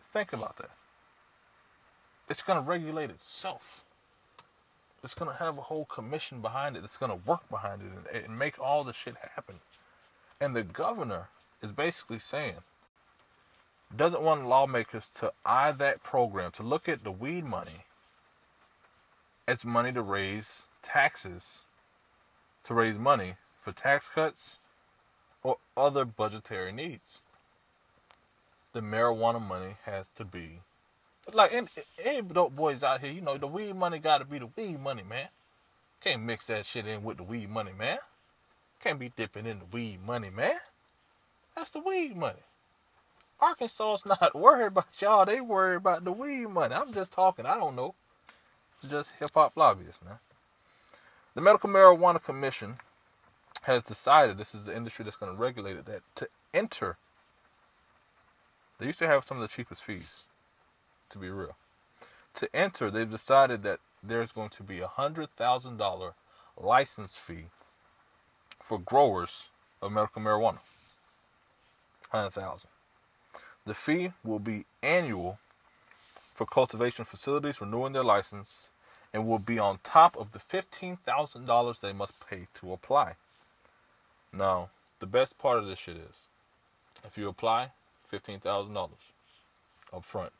Think 0.00 0.32
about 0.32 0.56
that. 0.56 0.72
It's 2.28 2.42
going 2.42 2.60
to 2.60 2.68
regulate 2.68 3.10
itself. 3.10 3.84
It's 5.02 5.14
going 5.14 5.30
to 5.30 5.36
have 5.38 5.56
a 5.56 5.62
whole 5.62 5.86
commission 5.86 6.40
behind 6.40 6.76
it. 6.76 6.84
It's 6.84 6.98
going 6.98 7.10
to 7.12 7.26
work 7.26 7.48
behind 7.48 7.82
it 7.82 8.14
and, 8.14 8.24
and 8.24 8.38
make 8.38 8.58
all 8.58 8.84
the 8.84 8.92
shit 8.92 9.16
happen. 9.34 9.60
And 10.40 10.54
the 10.54 10.62
governor 10.62 11.28
is 11.62 11.72
basically 11.72 12.18
saying 12.18 12.56
doesn't 13.94 14.22
want 14.22 14.46
lawmakers 14.46 15.10
to 15.10 15.32
eye 15.44 15.72
that 15.72 16.02
program, 16.02 16.52
to 16.52 16.62
look 16.62 16.88
at 16.88 17.02
the 17.02 17.10
weed 17.10 17.44
money 17.44 17.84
as 19.48 19.64
money 19.64 19.92
to 19.92 20.02
raise 20.02 20.68
taxes, 20.80 21.62
to 22.64 22.74
raise 22.74 22.96
money 22.96 23.34
for 23.60 23.72
tax 23.72 24.08
cuts 24.08 24.60
or 25.42 25.56
other 25.76 26.04
budgetary 26.04 26.72
needs. 26.72 27.22
The 28.72 28.80
marijuana 28.80 29.44
money 29.44 29.74
has 29.84 30.08
to 30.14 30.24
be 30.24 30.60
like 31.34 31.52
any, 31.52 31.68
any 32.02 32.22
boys 32.22 32.82
out 32.82 33.00
here, 33.00 33.10
you 33.10 33.20
know, 33.20 33.36
the 33.38 33.46
weed 33.46 33.76
money 33.76 33.98
got 33.98 34.18
to 34.18 34.24
be 34.24 34.38
the 34.38 34.48
weed 34.56 34.80
money, 34.80 35.02
man. 35.02 35.28
Can't 36.00 36.22
mix 36.22 36.46
that 36.46 36.66
shit 36.66 36.86
in 36.86 37.02
with 37.02 37.18
the 37.18 37.22
weed 37.22 37.50
money, 37.50 37.72
man. 37.76 37.98
Can't 38.80 38.98
be 38.98 39.10
dipping 39.14 39.46
in 39.46 39.58
the 39.58 39.64
weed 39.66 40.00
money, 40.04 40.30
man. 40.30 40.56
That's 41.54 41.70
the 41.70 41.80
weed 41.80 42.16
money. 42.16 42.40
Arkansas's 43.40 44.06
not 44.20 44.34
worried 44.34 44.68
about 44.68 45.00
y'all. 45.00 45.26
They 45.26 45.40
worried 45.40 45.76
about 45.76 46.04
the 46.04 46.12
weed 46.12 46.46
money. 46.46 46.74
I'm 46.74 46.92
just 46.94 47.12
talking. 47.12 47.44
I 47.46 47.56
don't 47.56 47.76
know. 47.76 47.94
Just 48.88 49.10
hip 49.18 49.30
hop 49.34 49.52
lobbyists, 49.56 50.02
man. 50.02 50.18
The 51.34 51.42
Medical 51.42 51.68
Marijuana 51.68 52.22
Commission 52.22 52.76
has 53.62 53.82
decided 53.82 54.38
this 54.38 54.54
is 54.54 54.64
the 54.64 54.74
industry 54.74 55.04
that's 55.04 55.18
going 55.18 55.32
to 55.32 55.38
regulate 55.38 55.76
it. 55.76 55.84
That 55.84 56.00
to 56.16 56.28
enter, 56.54 56.96
they 58.78 58.86
used 58.86 58.98
to 59.00 59.06
have 59.06 59.24
some 59.24 59.36
of 59.36 59.42
the 59.42 59.48
cheapest 59.48 59.84
fees 59.84 60.24
to 61.10 61.18
be 61.18 61.30
real. 61.30 61.56
To 62.34 62.48
enter, 62.54 62.90
they've 62.90 63.10
decided 63.10 63.62
that 63.62 63.80
there's 64.02 64.32
going 64.32 64.50
to 64.50 64.62
be 64.62 64.80
a 64.80 64.86
hundred 64.86 65.30
thousand 65.36 65.76
dollar 65.76 66.14
license 66.56 67.16
fee 67.16 67.46
for 68.62 68.78
growers 68.78 69.50
of 69.82 69.92
medical 69.92 70.22
marijuana. 70.22 70.58
Hundred 72.10 72.30
thousand. 72.30 72.70
The 73.66 73.74
fee 73.74 74.12
will 74.24 74.38
be 74.38 74.64
annual 74.82 75.38
for 76.34 76.46
cultivation 76.46 77.04
facilities 77.04 77.60
renewing 77.60 77.92
their 77.92 78.04
license 78.04 78.70
and 79.12 79.26
will 79.26 79.38
be 79.38 79.58
on 79.58 79.80
top 79.82 80.16
of 80.16 80.32
the 80.32 80.38
$15,000 80.38 81.80
they 81.80 81.92
must 81.92 82.26
pay 82.26 82.46
to 82.54 82.72
apply. 82.72 83.14
Now, 84.32 84.70
the 85.00 85.06
best 85.06 85.38
part 85.38 85.58
of 85.58 85.66
this 85.66 85.78
shit 85.78 85.96
is 85.96 86.28
if 87.04 87.18
you 87.18 87.28
apply, 87.28 87.72
$15,000 88.10 88.90
up 89.92 90.04
front. 90.04 90.32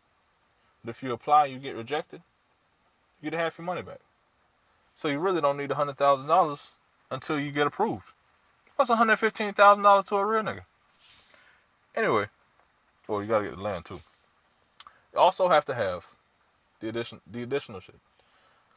But 0.84 0.90
if 0.90 1.02
you 1.02 1.12
apply 1.12 1.46
and 1.46 1.54
you 1.54 1.60
get 1.60 1.76
rejected, 1.76 2.22
you 3.20 3.30
get 3.30 3.38
half 3.38 3.58
your 3.58 3.66
money 3.66 3.82
back. 3.82 4.00
So 4.94 5.08
you 5.08 5.18
really 5.18 5.40
don't 5.40 5.56
need 5.56 5.70
$100,000 5.70 6.70
until 7.10 7.40
you 7.40 7.50
get 7.50 7.66
approved. 7.66 8.12
What's 8.76 8.90
$115,000 8.90 10.06
to 10.06 10.16
a 10.16 10.24
real 10.24 10.42
nigga? 10.42 10.62
Anyway, 11.94 12.26
well, 13.08 13.20
you 13.20 13.28
gotta 13.28 13.44
get 13.44 13.56
the 13.56 13.62
land 13.62 13.84
too. 13.84 14.00
You 15.12 15.18
also 15.18 15.48
have 15.48 15.64
to 15.66 15.74
have 15.74 16.14
the 16.80 16.88
addition, 16.88 17.20
the 17.30 17.42
additional 17.42 17.80
shit. 17.80 17.96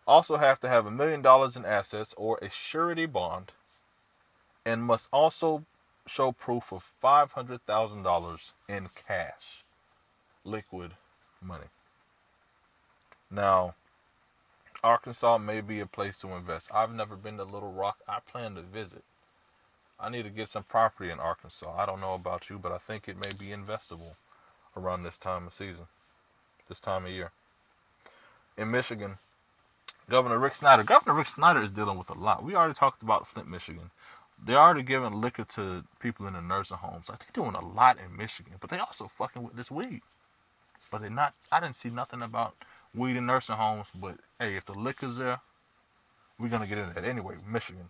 Also 0.05 0.37
have 0.37 0.59
to 0.61 0.67
have 0.67 0.85
a 0.85 0.91
million 0.91 1.21
dollars 1.21 1.55
in 1.55 1.63
assets 1.63 2.13
or 2.17 2.37
a 2.41 2.49
surety 2.49 3.05
bond, 3.05 3.51
and 4.65 4.83
must 4.83 5.07
also 5.13 5.63
show 6.05 6.31
proof 6.31 6.73
of 6.73 6.83
five 6.99 7.33
hundred 7.33 7.65
thousand 7.65 8.03
dollars 8.03 8.53
in 8.67 8.89
cash, 9.07 9.63
liquid 10.43 10.91
money. 11.41 11.67
Now, 13.33 13.73
Arkansas 14.83 15.39
may 15.39 15.61
be 15.61 15.79
a 15.79 15.87
place 15.87 16.19
to 16.19 16.29
invest. 16.29 16.69
I've 16.73 16.93
never 16.93 17.15
been 17.15 17.37
to 17.37 17.43
Little 17.43 17.71
Rock. 17.71 17.97
I 18.07 18.19
plan 18.19 18.53
to 18.55 18.61
visit. 18.61 19.03
I 19.99 20.09
need 20.09 20.23
to 20.23 20.29
get 20.29 20.49
some 20.49 20.63
property 20.63 21.09
in 21.09 21.19
Arkansas. 21.19 21.73
I 21.75 21.85
don't 21.85 22.01
know 22.01 22.13
about 22.13 22.49
you, 22.49 22.59
but 22.59 22.71
I 22.71 22.77
think 22.77 23.07
it 23.07 23.17
may 23.17 23.31
be 23.31 23.47
investable 23.51 24.15
around 24.77 25.03
this 25.03 25.17
time 25.17 25.47
of 25.47 25.53
season, 25.53 25.85
this 26.67 26.79
time 26.79 27.05
of 27.05 27.11
year. 27.11 27.31
In 28.55 28.69
Michigan, 28.69 29.17
Governor 30.09 30.37
Rick 30.37 30.55
Snyder. 30.55 30.83
Governor 30.83 31.15
Rick 31.15 31.27
Snyder 31.27 31.61
is 31.61 31.71
dealing 31.71 31.97
with 31.97 32.09
a 32.09 32.13
lot. 32.13 32.43
We 32.43 32.55
already 32.55 32.75
talked 32.75 33.01
about 33.01 33.25
Flint, 33.25 33.49
Michigan. 33.49 33.89
They're 34.43 34.59
already 34.59 34.83
giving 34.83 35.21
liquor 35.21 35.45
to 35.45 35.85
people 35.99 36.27
in 36.27 36.33
the 36.33 36.41
nursing 36.41 36.77
homes. 36.77 37.09
Like 37.09 37.19
they're 37.19 37.43
doing 37.43 37.55
a 37.55 37.65
lot 37.65 37.97
in 37.97 38.15
Michigan, 38.15 38.53
but 38.59 38.69
they 38.69 38.77
also 38.77 39.07
fucking 39.07 39.41
with 39.41 39.55
this 39.55 39.71
weed. 39.71 40.01
But 40.91 41.01
they're 41.01 41.09
not. 41.09 41.33
I 41.51 41.59
didn't 41.61 41.77
see 41.77 41.89
nothing 41.89 42.21
about 42.21 42.55
weed 42.95 43.17
in 43.17 43.25
nursing 43.25 43.55
homes. 43.55 43.91
But 43.95 44.17
hey, 44.39 44.55
if 44.55 44.65
the 44.65 44.77
liquor's 44.77 45.17
there, 45.17 45.41
we're 46.39 46.49
gonna 46.49 46.67
get 46.67 46.77
into 46.77 46.93
that 46.95 47.07
anyway. 47.07 47.35
Michigan. 47.47 47.89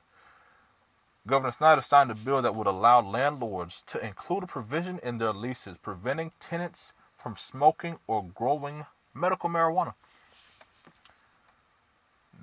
Governor 1.26 1.52
Snyder 1.52 1.82
signed 1.82 2.12
a 2.12 2.16
bill 2.16 2.42
that 2.42 2.54
would 2.56 2.68
allow 2.68 3.02
landlords 3.02 3.82
to 3.88 4.06
include 4.06 4.44
a 4.44 4.48
provision 4.48 5.00
in 5.04 5.20
their 5.20 5.32
leases 5.32 5.78
preventing 5.78 6.34
tenants 6.40 6.94
from 7.18 7.38
smoking 7.38 7.98
or 8.08 8.24
growing 8.24 8.86
medical 9.14 9.50
marijuana. 9.50 9.94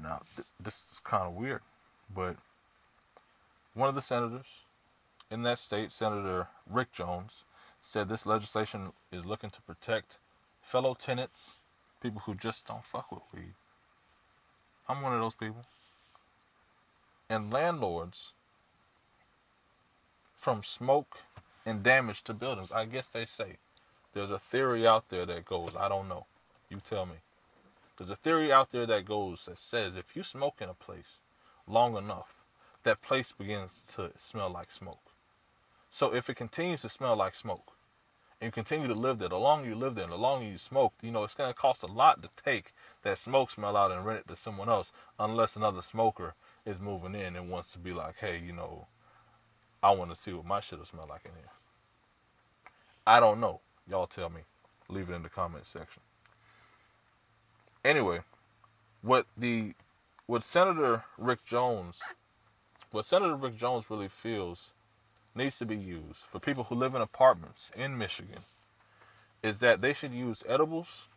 Now, 0.02 0.22
th- 0.34 0.48
this 0.58 0.88
is 0.90 1.00
kind 1.00 1.24
of 1.24 1.34
weird, 1.34 1.60
but 2.14 2.36
one 3.74 3.88
of 3.88 3.94
the 3.94 4.00
senators 4.00 4.64
in 5.30 5.42
that 5.42 5.58
state, 5.58 5.92
Senator 5.92 6.48
Rick 6.68 6.92
Jones, 6.92 7.44
said 7.82 8.08
this 8.08 8.26
legislation 8.26 8.92
is 9.12 9.26
looking 9.26 9.50
to 9.50 9.62
protect 9.62 10.18
fellow 10.62 10.94
tenants 10.94 11.56
people 12.00 12.22
who 12.24 12.34
just 12.34 12.66
don't 12.66 12.84
fuck 12.84 13.10
with 13.12 13.22
weed. 13.34 13.54
I'm 14.88 15.02
one 15.02 15.12
of 15.12 15.20
those 15.20 15.34
people. 15.34 15.62
And 17.28 17.52
landlords, 17.52 18.32
from 20.34 20.62
smoke 20.62 21.18
and 21.64 21.82
damage 21.82 22.24
to 22.24 22.34
buildings, 22.34 22.72
I 22.72 22.86
guess 22.86 23.08
they 23.08 23.24
say 23.24 23.56
there's 24.14 24.30
a 24.30 24.38
theory 24.38 24.86
out 24.86 25.08
there 25.10 25.26
that 25.26 25.44
goes, 25.44 25.72
I 25.78 25.88
don't 25.88 26.08
know. 26.08 26.26
You 26.68 26.78
tell 26.82 27.06
me. 27.06 27.16
There's 27.96 28.10
a 28.10 28.16
theory 28.16 28.50
out 28.50 28.70
there 28.70 28.86
that 28.86 29.04
goes 29.04 29.44
that 29.44 29.58
says 29.58 29.94
if 29.94 30.16
you 30.16 30.22
smoke 30.22 30.56
in 30.60 30.68
a 30.68 30.74
place 30.74 31.20
long 31.68 31.96
enough, 31.96 32.34
that 32.82 33.02
place 33.02 33.32
begins 33.32 33.82
to 33.94 34.10
smell 34.16 34.48
like 34.48 34.70
smoke. 34.70 35.12
So 35.90 36.14
if 36.14 36.30
it 36.30 36.36
continues 36.36 36.82
to 36.82 36.88
smell 36.88 37.14
like 37.16 37.34
smoke, 37.34 37.72
and 38.40 38.52
continue 38.52 38.88
to 38.88 38.94
live 38.94 39.18
there, 39.18 39.28
the 39.28 39.38
longer 39.38 39.68
you 39.68 39.74
live 39.74 39.94
there, 39.94 40.06
the 40.06 40.16
longer 40.16 40.46
you 40.46 40.56
smoke, 40.56 40.94
you 41.02 41.10
know, 41.10 41.24
it's 41.24 41.34
going 41.34 41.50
to 41.50 41.58
cost 41.58 41.82
a 41.82 41.86
lot 41.86 42.22
to 42.22 42.30
take 42.42 42.72
that 43.02 43.18
smoke 43.18 43.50
smell 43.50 43.76
out 43.76 43.92
and 43.92 44.04
rent 44.04 44.20
it 44.20 44.28
to 44.28 44.36
someone 44.36 44.68
else, 44.68 44.92
unless 45.18 45.56
another 45.56 45.82
smoker 45.82 46.34
is 46.64 46.80
moving 46.80 47.14
in 47.14 47.36
and 47.36 47.50
wants 47.50 47.72
to 47.72 47.78
be 47.78 47.92
like, 47.92 48.16
hey, 48.20 48.40
you 48.44 48.52
know, 48.52 48.86
I 49.82 49.92
want 49.92 50.10
to 50.10 50.16
see 50.16 50.32
what 50.32 50.46
my 50.46 50.60
shit 50.60 50.78
will 50.78 50.86
smell 50.86 51.06
like 51.08 51.24
in 51.24 51.32
here. 51.32 51.50
I 53.06 53.20
don't 53.20 53.40
know. 53.40 53.60
Y'all 53.88 54.06
tell 54.06 54.28
me. 54.30 54.42
Leave 54.88 55.10
it 55.10 55.14
in 55.14 55.22
the 55.22 55.28
comment 55.28 55.66
section. 55.66 56.02
Anyway, 57.84 58.20
what 59.02 59.26
the 59.36 59.74
what 60.26 60.44
Senator 60.44 61.04
Rick 61.16 61.44
Jones 61.44 62.00
what 62.90 63.06
Senator 63.06 63.36
Rick 63.36 63.56
Jones 63.56 63.88
really 63.88 64.08
feels 64.08 64.72
needs 65.34 65.58
to 65.58 65.66
be 65.66 65.76
used 65.76 66.24
for 66.24 66.38
people 66.38 66.64
who 66.64 66.74
live 66.74 66.94
in 66.94 67.02
apartments 67.02 67.70
in 67.76 67.96
Michigan 67.96 68.40
is 69.42 69.60
that 69.60 69.80
they 69.80 69.92
should 69.92 70.12
use 70.12 70.44
edibles, 70.48 71.08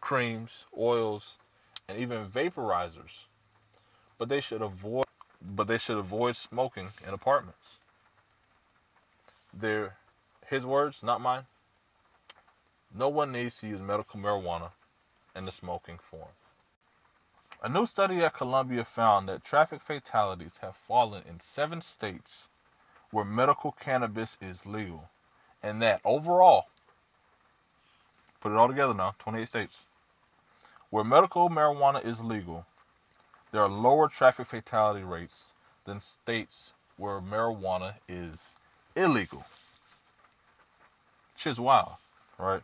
creams, 0.00 0.66
oils, 0.78 1.38
and 1.88 1.98
even 1.98 2.26
vaporizers. 2.26 3.26
But 4.18 4.28
they 4.28 4.40
should 4.40 4.62
avoid 4.62 5.04
but 5.46 5.66
they 5.66 5.76
should 5.76 5.98
avoid 5.98 6.36
smoking 6.36 6.88
in 7.06 7.12
apartments. 7.12 7.78
They're 9.52 9.96
his 10.46 10.64
words, 10.64 11.02
not 11.02 11.20
mine. 11.20 11.44
No 12.94 13.08
one 13.08 13.32
needs 13.32 13.58
to 13.58 13.66
use 13.66 13.80
medical 13.80 14.20
marijuana 14.20 14.70
in 15.36 15.44
the 15.44 15.52
smoking 15.52 15.98
form. 15.98 16.30
A 17.62 17.68
new 17.68 17.86
study 17.86 18.20
at 18.20 18.34
Columbia 18.34 18.84
found 18.84 19.28
that 19.28 19.44
traffic 19.44 19.82
fatalities 19.82 20.58
have 20.58 20.76
fallen 20.76 21.22
in 21.28 21.40
seven 21.40 21.80
states 21.80 22.48
where 23.14 23.24
medical 23.24 23.70
cannabis 23.70 24.36
is 24.40 24.66
legal, 24.66 25.08
and 25.62 25.80
that 25.80 26.00
overall, 26.04 26.64
put 28.40 28.50
it 28.50 28.56
all 28.56 28.66
together 28.66 28.92
now, 28.92 29.14
28 29.20 29.46
states, 29.46 29.84
where 30.90 31.04
medical 31.04 31.48
marijuana 31.48 32.04
is 32.04 32.20
legal, 32.20 32.66
there 33.52 33.62
are 33.62 33.68
lower 33.68 34.08
traffic 34.08 34.48
fatality 34.48 35.04
rates 35.04 35.54
than 35.84 36.00
states 36.00 36.72
where 36.96 37.20
marijuana 37.20 37.94
is 38.08 38.56
illegal. 38.96 39.44
Shit's 41.36 41.60
wild, 41.60 41.92
right? 42.36 42.62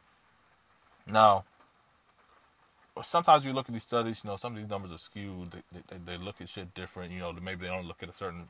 Now, 1.06 1.44
sometimes 3.04 3.44
you 3.44 3.52
look 3.52 3.68
at 3.68 3.72
these 3.72 3.84
studies, 3.84 4.22
you 4.24 4.30
know, 4.30 4.36
some 4.36 4.54
of 4.54 4.58
these 4.58 4.70
numbers 4.70 4.90
are 4.90 4.98
skewed. 4.98 5.52
They, 5.52 5.80
they, 5.90 6.16
they 6.16 6.16
look 6.16 6.40
at 6.40 6.48
shit 6.48 6.74
different. 6.74 7.12
You 7.12 7.20
know, 7.20 7.32
maybe 7.40 7.60
they 7.60 7.72
don't 7.72 7.86
look 7.86 8.02
at 8.02 8.08
a 8.08 8.12
certain 8.12 8.48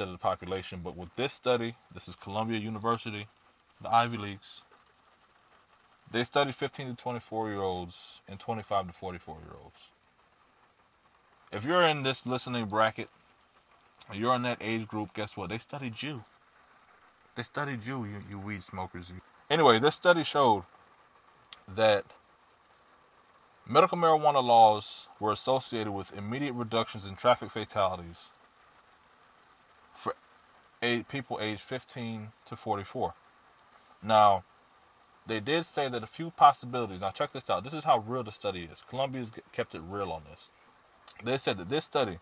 of 0.00 0.12
the 0.12 0.18
population. 0.18 0.80
But 0.82 0.96
with 0.96 1.14
this 1.16 1.32
study, 1.32 1.76
this 1.92 2.08
is 2.08 2.16
Columbia 2.16 2.58
University, 2.58 3.26
the 3.80 3.92
Ivy 3.92 4.16
Leagues. 4.16 4.62
They 6.10 6.24
studied 6.24 6.54
15 6.54 6.88
to 6.88 6.94
24 6.94 7.50
year 7.50 7.60
olds 7.60 8.20
and 8.28 8.38
25 8.38 8.88
to 8.88 8.92
44 8.92 9.36
year 9.44 9.56
olds. 9.62 9.78
If 11.50 11.64
you're 11.64 11.86
in 11.86 12.02
this 12.02 12.26
listening 12.26 12.66
bracket, 12.66 13.08
you're 14.12 14.34
in 14.34 14.42
that 14.42 14.58
age 14.60 14.86
group, 14.88 15.14
guess 15.14 15.36
what? 15.36 15.50
They 15.50 15.58
studied 15.58 16.02
you. 16.02 16.24
They 17.34 17.42
studied 17.42 17.84
you, 17.86 18.04
you, 18.04 18.18
you 18.30 18.38
weed 18.38 18.62
smokers. 18.62 19.12
Anyway, 19.48 19.78
this 19.78 19.94
study 19.94 20.22
showed 20.22 20.64
that 21.74 22.04
medical 23.66 23.96
marijuana 23.96 24.42
laws 24.42 25.08
were 25.18 25.32
associated 25.32 25.92
with 25.92 26.16
immediate 26.16 26.52
reductions 26.52 27.06
in 27.06 27.16
traffic 27.16 27.50
fatalities 27.50 28.28
for 30.02 30.14
people 31.08 31.38
aged 31.40 31.60
15 31.60 32.28
to 32.46 32.56
44. 32.56 33.14
Now, 34.02 34.44
they 35.26 35.40
did 35.40 35.64
say 35.64 35.88
that 35.88 36.02
a 36.02 36.08
few 36.08 36.30
possibilities. 36.30 37.00
Now, 37.00 37.10
check 37.10 37.32
this 37.32 37.48
out. 37.48 37.62
This 37.64 37.74
is 37.74 37.84
how 37.84 37.98
real 37.98 38.24
the 38.24 38.32
study 38.32 38.68
is. 38.70 38.82
Columbia's 38.88 39.30
kept 39.52 39.74
it 39.74 39.82
real 39.82 40.10
on 40.10 40.22
this. 40.28 40.50
They 41.22 41.38
said 41.38 41.58
that 41.58 41.68
this 41.68 41.84
study 41.84 42.18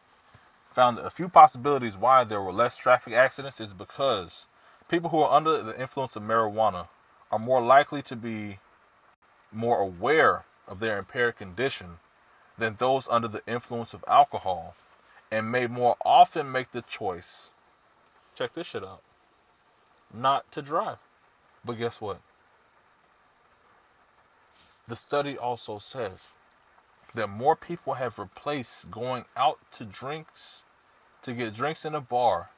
found 0.71 0.99
a 0.99 1.11
few 1.11 1.29
possibilities 1.29 1.97
why 1.97 2.25
there 2.25 2.43
were 2.43 2.53
less 2.53 2.77
traffic 2.77 3.15
accidents 3.15 3.61
is 3.61 3.75
because 3.75 4.47
people 4.89 5.11
who 5.11 5.21
are 5.21 5.35
under 5.35 5.63
the 5.63 5.81
influence 5.81 6.17
of 6.17 6.23
marijuana 6.23 6.89
are 7.33 7.39
more 7.39 7.63
likely 7.63 8.03
to 8.03 8.17
be 8.17 8.59
more 9.51 9.81
aware 9.81 10.45
of 10.69 10.79
their 10.79 10.99
impaired 10.99 11.37
condition 11.37 11.99
than 12.59 12.77
those 12.77 13.09
under 13.09 13.27
the 13.27 13.43
influence 13.47 13.95
of 13.95 14.05
alcohol 14.07 14.75
and 15.31 15.51
may 15.51 15.67
more 15.67 15.97
often 16.05 16.51
make 16.51 16.73
the 16.73 16.83
choice 16.83 17.55
check 18.41 18.55
this 18.55 18.69
shit 18.69 18.83
out 18.83 19.03
not 20.15 20.51
to 20.53 20.63
drive. 20.63 20.99
But 21.65 21.79
guess 21.79 22.01
what? 22.01 22.21
The 24.89 24.97
study 24.97 25.37
also 25.37 25.79
says 25.79 26.33
that 27.15 27.29
more 27.29 27.55
people 27.55 27.95
have 27.95 28.19
replaced 28.19 28.91
going 28.91 29.27
out 29.37 29.59
to 29.73 29.85
drinks 29.85 30.65
to 31.23 31.35
get 31.35 31.55
drinks 31.55 31.85
in 31.85 31.95
a 31.95 32.01
bar 32.01 32.51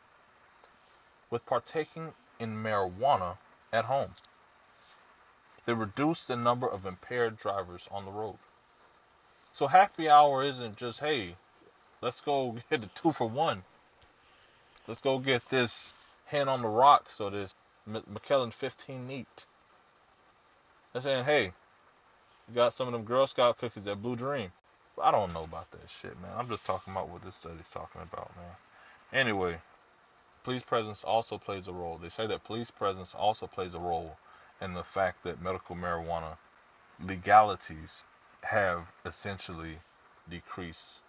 with 1.31 1.45
partaking 1.47 2.13
in 2.39 2.63
marijuana 2.63 3.39
at 3.73 3.87
home. 3.87 4.11
They 5.65 5.75
reduce 5.75 6.27
the 6.27 6.37
number 6.37 6.69
of 6.69 6.87
impaired 6.87 7.39
drivers 7.39 7.89
on 7.91 8.05
the 8.05 8.11
road. 8.13 8.39
So 9.53 9.67
happy 9.67 10.09
hour 10.09 10.43
isn't 10.43 10.77
just, 10.77 11.01
hey, 11.01 11.37
let's 12.01 12.21
go 12.21 12.57
get 12.71 12.83
the 12.83 12.89
two 12.95 13.11
for 13.11 13.29
one. 13.29 13.65
Let's 14.87 15.01
go 15.01 15.19
get 15.19 15.49
this 15.49 15.95
hen 16.27 16.49
on 16.49 16.63
the 16.63 16.69
rock 16.69 17.11
so 17.11 17.31
this 17.31 17.55
Macallan 17.87 18.51
15 18.51 19.07
neat. 19.07 19.47
They're 20.93 21.03
saying, 21.03 21.25
hey, 21.25 21.53
you 22.49 22.55
got 22.55 22.75
some 22.75 22.89
of 22.89 22.93
them 22.93 23.05
Girl 23.05 23.27
Scout 23.27 23.59
cookies 23.59 23.87
at 23.87 24.03
Blue 24.03 24.17
Dream. 24.17 24.53
I 25.03 25.11
don't 25.11 25.33
know 25.33 25.45
about 25.45 25.71
that 25.71 25.89
shit, 25.89 26.21
man. 26.21 26.33
I'm 26.37 26.49
just 26.49 26.67
talking 26.67 26.93
about 26.93 27.09
what 27.09 27.23
this 27.23 27.37
study's 27.37 27.69
talking 27.69 28.03
about, 28.03 28.31
man. 28.37 28.57
Anyway, 29.13 29.59
police 30.45 30.63
presence 30.63 31.05
also 31.05 31.39
plays 31.39 31.69
a 31.69 31.73
role. 31.73 31.99
They 31.99 32.09
say 32.09 32.27
that 32.27 32.45
police 32.45 32.71
presence 32.71 33.15
also 33.15 33.47
plays 33.47 33.75
a 33.75 33.79
role 33.79 34.17
in 34.61 34.75
the 34.75 34.83
fact 34.83 35.25
that 35.25 35.43
medical 35.43 35.77
marijuana 35.77 36.37
legalities 37.05 38.05
have 38.43 38.89
essentially 39.07 39.79
decreased 40.29 41.03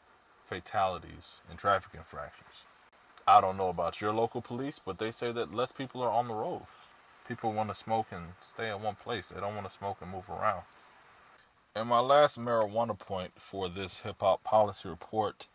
fatalities 0.45 1.41
and 1.49 1.57
traffic 1.57 1.91
infractions. 1.95 2.63
I 3.27 3.41
don't 3.41 3.57
know 3.57 3.69
about 3.69 4.01
your 4.01 4.13
local 4.13 4.41
police, 4.41 4.79
but 4.83 4.97
they 4.97 5.11
say 5.11 5.31
that 5.31 5.55
less 5.55 5.71
people 5.71 6.01
are 6.01 6.11
on 6.11 6.27
the 6.27 6.33
road. 6.33 6.63
People 7.27 7.53
want 7.53 7.69
to 7.69 7.75
smoke 7.75 8.07
and 8.11 8.33
stay 8.41 8.69
in 8.69 8.81
one 8.81 8.95
place. 8.95 9.29
They 9.29 9.39
don't 9.39 9.55
want 9.55 9.67
to 9.67 9.73
smoke 9.73 9.97
and 10.01 10.11
move 10.11 10.29
around. 10.29 10.63
And 11.75 11.87
my 11.87 11.99
last 11.99 12.39
marijuana 12.39 12.97
point 12.99 13.31
for 13.37 13.69
this 13.69 14.01
hip 14.01 14.17
hop 14.19 14.43
policy 14.43 14.89
report 14.89 15.47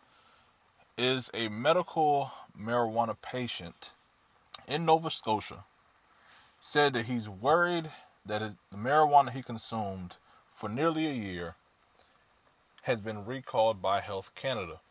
is 0.97 1.29
a 1.33 1.47
medical 1.47 2.31
marijuana 2.59 3.15
patient 3.21 3.91
in 4.67 4.85
Nova 4.85 5.09
Scotia 5.09 5.63
said 6.59 6.93
that 6.93 7.05
he's 7.05 7.29
worried 7.29 7.89
that 8.25 8.41
the 8.71 8.77
marijuana 8.77 9.31
he 9.31 9.41
consumed 9.41 10.17
for 10.51 10.67
nearly 10.67 11.07
a 11.07 11.13
year 11.13 11.55
has 12.83 12.99
been 12.99 13.25
recalled 13.25 13.81
by 13.81 14.01
Health 14.01 14.31
Canada. 14.35 14.81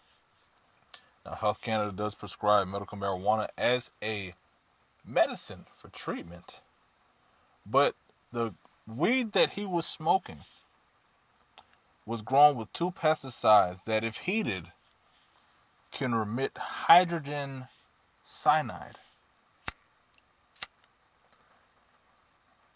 Now, 1.26 1.35
Health 1.35 1.61
Canada 1.61 1.92
does 1.92 2.14
prescribe 2.14 2.68
medical 2.68 2.98
marijuana 2.98 3.48
as 3.57 3.90
a 4.02 4.35
medicine 5.04 5.66
for 5.74 5.88
treatment, 5.88 6.61
but 7.66 7.94
the 8.33 8.54
weed 8.87 9.33
that 9.33 9.50
he 9.50 9.66
was 9.66 9.87
smoking 9.87 10.38
was 12.07 12.22
grown 12.22 12.57
with 12.57 12.72
two 12.72 12.90
pesticides 12.90 13.85
that, 13.85 14.04
if 14.04 14.18
heated, 14.18 14.72
can 15.90 16.14
remit 16.14 16.57
hydrogen 16.57 17.68
cyanide. 18.24 18.96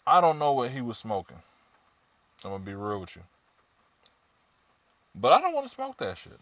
I 0.05 0.21
don't 0.21 0.37
know 0.37 0.51
what 0.51 0.71
he 0.71 0.81
was 0.81 0.97
smoking. 0.97 1.37
I'm 2.43 2.51
gonna 2.51 2.63
be 2.63 2.75
real 2.75 2.99
with 2.99 3.15
you. 3.15 3.23
But 5.15 5.31
I 5.31 5.41
don't 5.41 5.53
want 5.53 5.65
to 5.65 5.73
smoke 5.73 5.97
that 5.97 6.17
shit. 6.17 6.39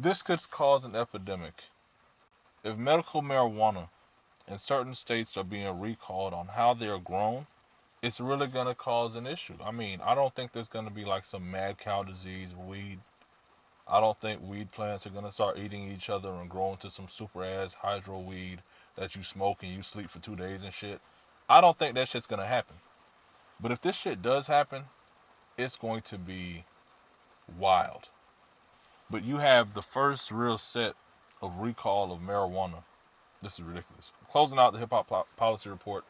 This 0.00 0.22
could 0.22 0.48
cause 0.48 0.84
an 0.84 0.94
epidemic. 0.94 1.64
If 2.62 2.76
medical 2.76 3.20
marijuana 3.20 3.88
in 4.46 4.58
certain 4.58 4.94
states 4.94 5.36
are 5.36 5.42
being 5.42 5.80
recalled 5.80 6.32
on 6.32 6.48
how 6.48 6.72
they 6.74 6.86
are 6.86 7.00
grown 7.00 7.46
it's 8.00 8.20
really 8.20 8.46
gonna 8.46 8.76
cause 8.76 9.16
an 9.16 9.26
issue. 9.26 9.56
I 9.64 9.72
mean, 9.72 10.00
I 10.04 10.14
don't 10.14 10.32
think 10.32 10.52
there's 10.52 10.68
gonna 10.68 10.90
be 10.90 11.04
like 11.04 11.24
some 11.24 11.50
mad 11.50 11.78
cow 11.78 12.04
disease 12.04 12.54
weed. 12.54 13.00
I 13.88 14.00
don't 14.00 14.20
think 14.20 14.40
weed 14.40 14.70
plants 14.70 15.04
are 15.04 15.10
gonna 15.10 15.32
start 15.32 15.58
eating 15.58 15.90
each 15.90 16.08
other 16.08 16.30
and 16.30 16.48
grow 16.48 16.70
into 16.70 16.90
some 16.90 17.08
super 17.08 17.42
ass 17.42 17.74
hydro 17.74 18.20
weed 18.20 18.62
that 18.94 19.16
you 19.16 19.24
smoke 19.24 19.64
and 19.64 19.72
you 19.72 19.82
sleep 19.82 20.10
for 20.10 20.20
two 20.20 20.36
days 20.36 20.62
and 20.62 20.72
shit. 20.72 21.00
I 21.48 21.60
don't 21.60 21.76
think 21.76 21.96
that 21.96 22.06
shit's 22.06 22.28
gonna 22.28 22.46
happen. 22.46 22.76
But 23.60 23.72
if 23.72 23.80
this 23.80 23.96
shit 23.96 24.22
does 24.22 24.46
happen, 24.46 24.84
it's 25.56 25.76
going 25.76 26.02
to 26.02 26.18
be 26.18 26.64
wild. 27.58 28.10
But 29.10 29.24
you 29.24 29.38
have 29.38 29.74
the 29.74 29.82
first 29.82 30.30
real 30.30 30.58
set 30.58 30.94
of 31.40 31.58
recall 31.58 32.12
of 32.12 32.20
marijuana. 32.20 32.84
This 33.42 33.54
is 33.54 33.62
ridiculous. 33.62 34.12
Closing 34.30 34.58
out 34.58 34.72
the 34.72 34.78
hip 34.78 34.90
hop 34.90 35.28
policy 35.36 35.70
report 35.70 36.04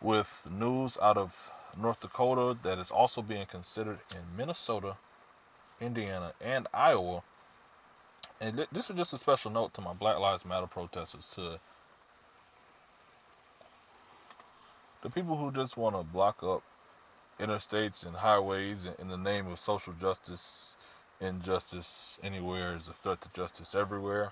with 0.00 0.48
news 0.50 0.98
out 1.00 1.16
of 1.16 1.50
North 1.80 2.00
Dakota 2.00 2.58
that 2.62 2.78
is 2.78 2.90
also 2.90 3.22
being 3.22 3.46
considered 3.46 3.98
in 4.14 4.36
Minnesota, 4.36 4.96
Indiana, 5.80 6.32
and 6.40 6.66
Iowa. 6.74 7.22
And 8.40 8.66
this 8.70 8.90
is 8.90 8.96
just 8.96 9.12
a 9.12 9.18
special 9.18 9.50
note 9.50 9.74
to 9.74 9.80
my 9.80 9.92
Black 9.92 10.18
Lives 10.18 10.44
Matter 10.44 10.66
protesters, 10.66 11.28
to 11.34 11.58
the 15.02 15.10
people 15.10 15.36
who 15.36 15.50
just 15.50 15.76
want 15.76 15.96
to 15.96 16.02
block 16.02 16.42
up 16.42 16.62
interstates 17.40 18.04
and 18.04 18.16
highways 18.16 18.88
in 18.98 19.08
the 19.08 19.16
name 19.16 19.46
of 19.46 19.58
social 19.58 19.92
justice, 19.92 20.76
injustice 21.20 22.18
anywhere 22.22 22.76
is 22.76 22.88
a 22.88 22.92
threat 22.92 23.20
to 23.22 23.32
justice 23.32 23.74
everywhere. 23.74 24.30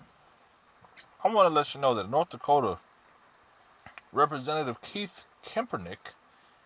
I 1.22 1.28
want 1.28 1.48
to 1.48 1.54
let 1.54 1.74
you 1.74 1.80
know 1.80 1.94
that 1.94 2.10
North 2.10 2.30
Dakota 2.30 2.78
Representative 4.12 4.80
Keith 4.80 5.24
Kempenich 5.44 6.14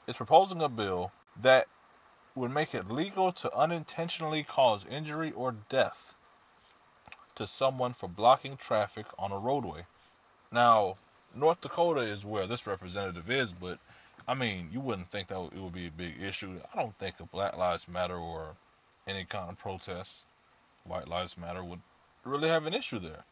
is 0.06 0.16
proposing 0.16 0.62
a 0.62 0.68
bill 0.68 1.12
that 1.40 1.66
would 2.35 2.52
make 2.52 2.74
it 2.74 2.90
legal 2.90 3.33
to 3.33 3.54
unintentionally 3.56 4.44
cause 4.44 4.87
injury 4.87 5.33
or 5.33 5.54
death 5.68 6.14
to 7.35 7.46
someone 7.46 7.92
for 7.92 8.09
blocking 8.09 8.56
traffic 8.56 9.06
on 9.18 9.33
a 9.33 9.38
roadway. 9.38 9.87
Now, 10.52 10.96
North 11.35 11.61
Dakota 11.61 12.00
is 12.00 12.24
where 12.24 12.46
this 12.46 12.66
representative 12.66 13.30
is, 13.30 13.52
but 13.52 13.78
I 14.28 14.35
mean, 14.35 14.68
you 14.72 14.80
wouldn't 14.80 15.11
think 15.11 15.28
that 15.28 15.40
it 15.40 15.59
would 15.59 15.72
be 15.72 15.87
a 15.87 15.90
big 15.90 16.22
issue. 16.22 16.61
I 16.72 16.76
don't 16.80 16.96
think 16.96 17.18
a 17.18 17.24
Black 17.24 17.56
Lives 17.56 17.88
Matter 17.88 18.16
or 18.16 18.56
any 19.07 19.25
kind 19.25 19.49
of 19.49 19.59
protest, 19.59 20.27
White 20.85 21.09
Lives 21.09 21.37
Matter, 21.37 21.65
would 21.65 21.81
really 22.25 22.49
have 22.49 22.67
an 22.67 22.75
issue 22.75 22.99
there. 22.99 23.25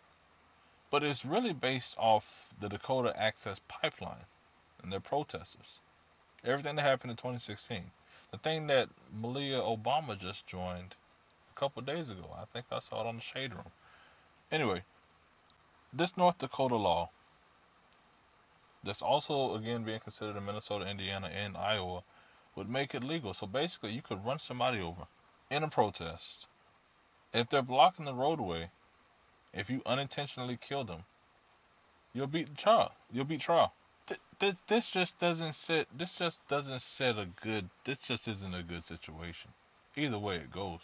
But 0.91 1.03
it's 1.03 1.25
really 1.25 1.53
based 1.53 1.97
off 1.99 2.55
the 2.59 2.69
Dakota 2.69 3.15
Access 3.21 3.61
Pipeline 3.69 4.27
and 4.83 4.93
their 4.93 5.01
protesters. 5.01 5.81
Everything 6.45 6.77
that 6.77 6.83
happened 6.83 7.11
in 7.11 7.17
2016. 7.17 7.91
The 8.31 8.39
thing 8.39 8.67
that 8.69 8.89
Malia 9.13 9.59
Obama 9.59 10.19
just 10.19 10.47
joined 10.47 10.97
a 11.55 11.59
couple 11.59 11.83
days 11.83 12.11
ago. 12.11 12.37
I 12.37 12.45
think 12.45 12.67
I 12.71 12.79
saw 12.79 13.03
it 13.03 13.07
on 13.07 13.17
the 13.17 13.23
Shade 13.23 13.53
Room. 13.53 13.71
Anyway, 14.51 14.83
this 15.93 16.17
North 16.17 16.39
Dakota 16.39 16.77
law 16.77 17.11
that's 18.85 19.03
also 19.03 19.55
again 19.55 19.83
being 19.83 20.01
considered 20.01 20.37
in 20.37 20.45
Minnesota, 20.45 20.87
Indiana, 20.87 21.29
and 21.29 21.57
Iowa 21.57 22.03
would 22.55 22.69
make 22.69 22.95
it 22.95 23.05
legal. 23.05 23.35
So 23.35 23.47
basically, 23.47 23.93
you 23.93 24.03
could 24.03 24.25
run 24.25 24.39
somebody 24.39 24.81
over 24.81 25.07
in 25.51 25.63
a 25.63 25.69
protest. 25.69 26.47
If 27.33 27.49
they're 27.49 27.63
blocking 27.63 28.05
the 28.05 28.15
roadway, 28.15 28.71
if 29.53 29.69
you 29.71 29.83
unintentionally 29.87 30.59
kill 30.61 30.85
them, 30.85 31.05
you'll 32.13 32.27
beat 32.27 32.57
trial. 32.57 32.93
You'll 33.13 33.25
beat 33.25 33.41
trial. 33.41 33.73
This 34.39 34.63
this 34.67 34.89
just 34.89 35.19
doesn't 35.19 35.55
sit. 35.55 35.89
This 35.97 36.15
just 36.15 36.47
doesn't 36.49 36.81
set 36.81 37.19
a 37.19 37.27
good. 37.43 37.69
This 37.85 38.07
just 38.07 38.29
isn't 38.29 38.55
a 38.55 38.63
good 38.63 38.85
situation. 38.85 39.51
Either 39.97 40.19
way 40.19 40.37
it 40.37 40.51
goes. 40.51 40.81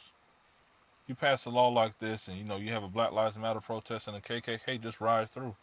You 1.06 1.14
pass 1.14 1.44
a 1.44 1.50
law 1.50 1.68
like 1.68 1.98
this, 1.98 2.28
and 2.28 2.36
you 2.36 2.44
know 2.44 2.56
you 2.56 2.72
have 2.72 2.82
a 2.82 2.88
Black 2.88 3.12
Lives 3.12 3.38
Matter 3.38 3.60
protest, 3.60 4.08
and 4.08 4.16
a 4.16 4.20
KKK 4.20 4.82
just 4.82 5.00
ride 5.00 5.28
through. 5.28 5.54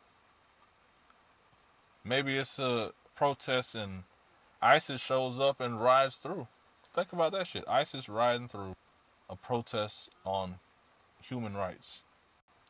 Maybe 2.04 2.38
it's 2.38 2.58
a 2.58 2.92
protest 3.16 3.76
and 3.76 4.04
ISIS 4.62 5.02
shows 5.02 5.40
up 5.40 5.60
and 5.60 5.82
rides 5.82 6.18
through. 6.18 6.48
Think 6.94 7.14
about 7.14 7.32
that 7.34 7.48
shit. 7.48 7.64
ISIS 7.68 8.10
riding 8.10 8.48
through 8.48 8.76
a 9.32 9.36
protest 9.36 10.12
on 10.26 10.56
human 11.24 11.56
rights. 11.56 12.04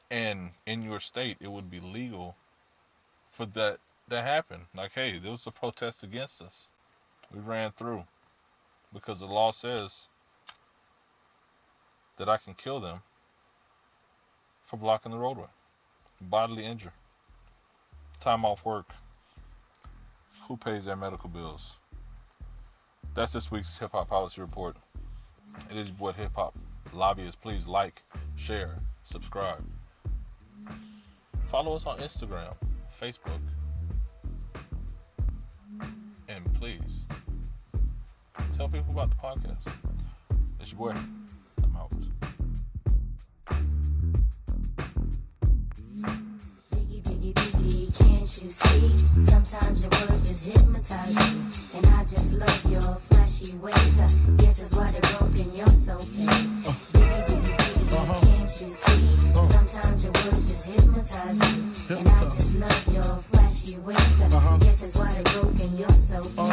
And 0.09 0.51
in 0.65 0.83
your 0.83 0.99
state, 0.99 1.37
it 1.41 1.51
would 1.51 1.69
be 1.69 1.79
legal 1.79 2.35
for 3.31 3.45
that 3.47 3.79
to 4.09 4.21
happen. 4.21 4.67
Like, 4.75 4.91
hey, 4.93 5.17
there 5.17 5.31
was 5.31 5.47
a 5.47 5.51
protest 5.51 6.03
against 6.03 6.41
us. 6.41 6.67
We 7.33 7.39
ran 7.39 7.71
through 7.71 8.03
because 8.93 9.21
the 9.21 9.25
law 9.25 9.51
says 9.51 10.09
that 12.17 12.29
I 12.29 12.37
can 12.37 12.53
kill 12.53 12.79
them 12.79 12.99
for 14.65 14.77
blocking 14.77 15.11
the 15.11 15.17
roadway, 15.17 15.47
bodily 16.19 16.65
injury, 16.65 16.91
time 18.19 18.45
off 18.45 18.65
work 18.65 18.91
who 20.47 20.57
pays 20.57 20.85
their 20.85 20.95
medical 20.95 21.29
bills. 21.29 21.79
That's 23.13 23.33
this 23.33 23.51
week's 23.51 23.77
Hip 23.79 23.91
Hop 23.91 24.09
Policy 24.09 24.41
Report. 24.41 24.75
It 25.69 25.77
is 25.77 25.89
what 25.97 26.15
hip 26.15 26.31
hop 26.35 26.55
lobbyists. 26.93 27.35
Please 27.35 27.67
like, 27.67 28.01
share, 28.35 28.79
subscribe. 29.03 29.63
Follow 31.47 31.75
us 31.75 31.85
on 31.85 31.99
Instagram, 31.99 32.53
Facebook, 32.99 33.41
and 36.27 36.53
please 36.53 37.05
tell 38.53 38.69
people 38.69 38.91
about 38.91 39.09
the 39.09 39.15
podcast. 39.15 39.73
It's 40.59 40.71
your 40.71 40.93
boy. 40.93 41.20
You 48.51 48.55
see. 48.55 48.97
Sometimes 49.29 49.81
your 49.81 49.91
words 49.91 50.27
just 50.27 50.45
hypnotize 50.45 51.15
me. 51.15 51.41
And 51.75 51.85
I 51.87 52.03
just 52.03 52.33
love 52.33 52.65
your 52.69 52.95
flashy 53.09 53.53
ways. 53.57 53.99
I 53.99 54.07
guess 54.37 54.59
that's 54.59 54.75
why 54.75 54.91
they're 54.91 55.17
broken. 55.17 55.55
You're 55.55 55.67
so 55.67 55.97
fake. 55.97 56.27
Biggie, 56.91 57.57
biggie, 57.57 57.93
uh-huh. 57.93 58.19
can't 58.25 58.61
you 58.61 58.69
see? 58.69 59.29
Uh-huh. 59.29 59.45
Sometimes 59.45 60.03
your 60.03 60.13
words 60.13 60.51
just 60.51 60.65
hypnotize 60.65 61.39
me. 61.39 61.97
And 61.97 62.09
I 62.09 62.23
just 62.23 62.55
love 62.55 62.87
your 62.93 63.03
flashy 63.03 63.77
ways. 63.77 64.21
I 64.21 64.25
uh-huh. 64.25 64.57
guess 64.57 64.81
that's 64.81 64.97
why 64.97 65.13
they're 65.13 65.41
broken. 65.41 65.77
You're 65.77 65.89
so 65.91 66.21
fake. 66.21 66.50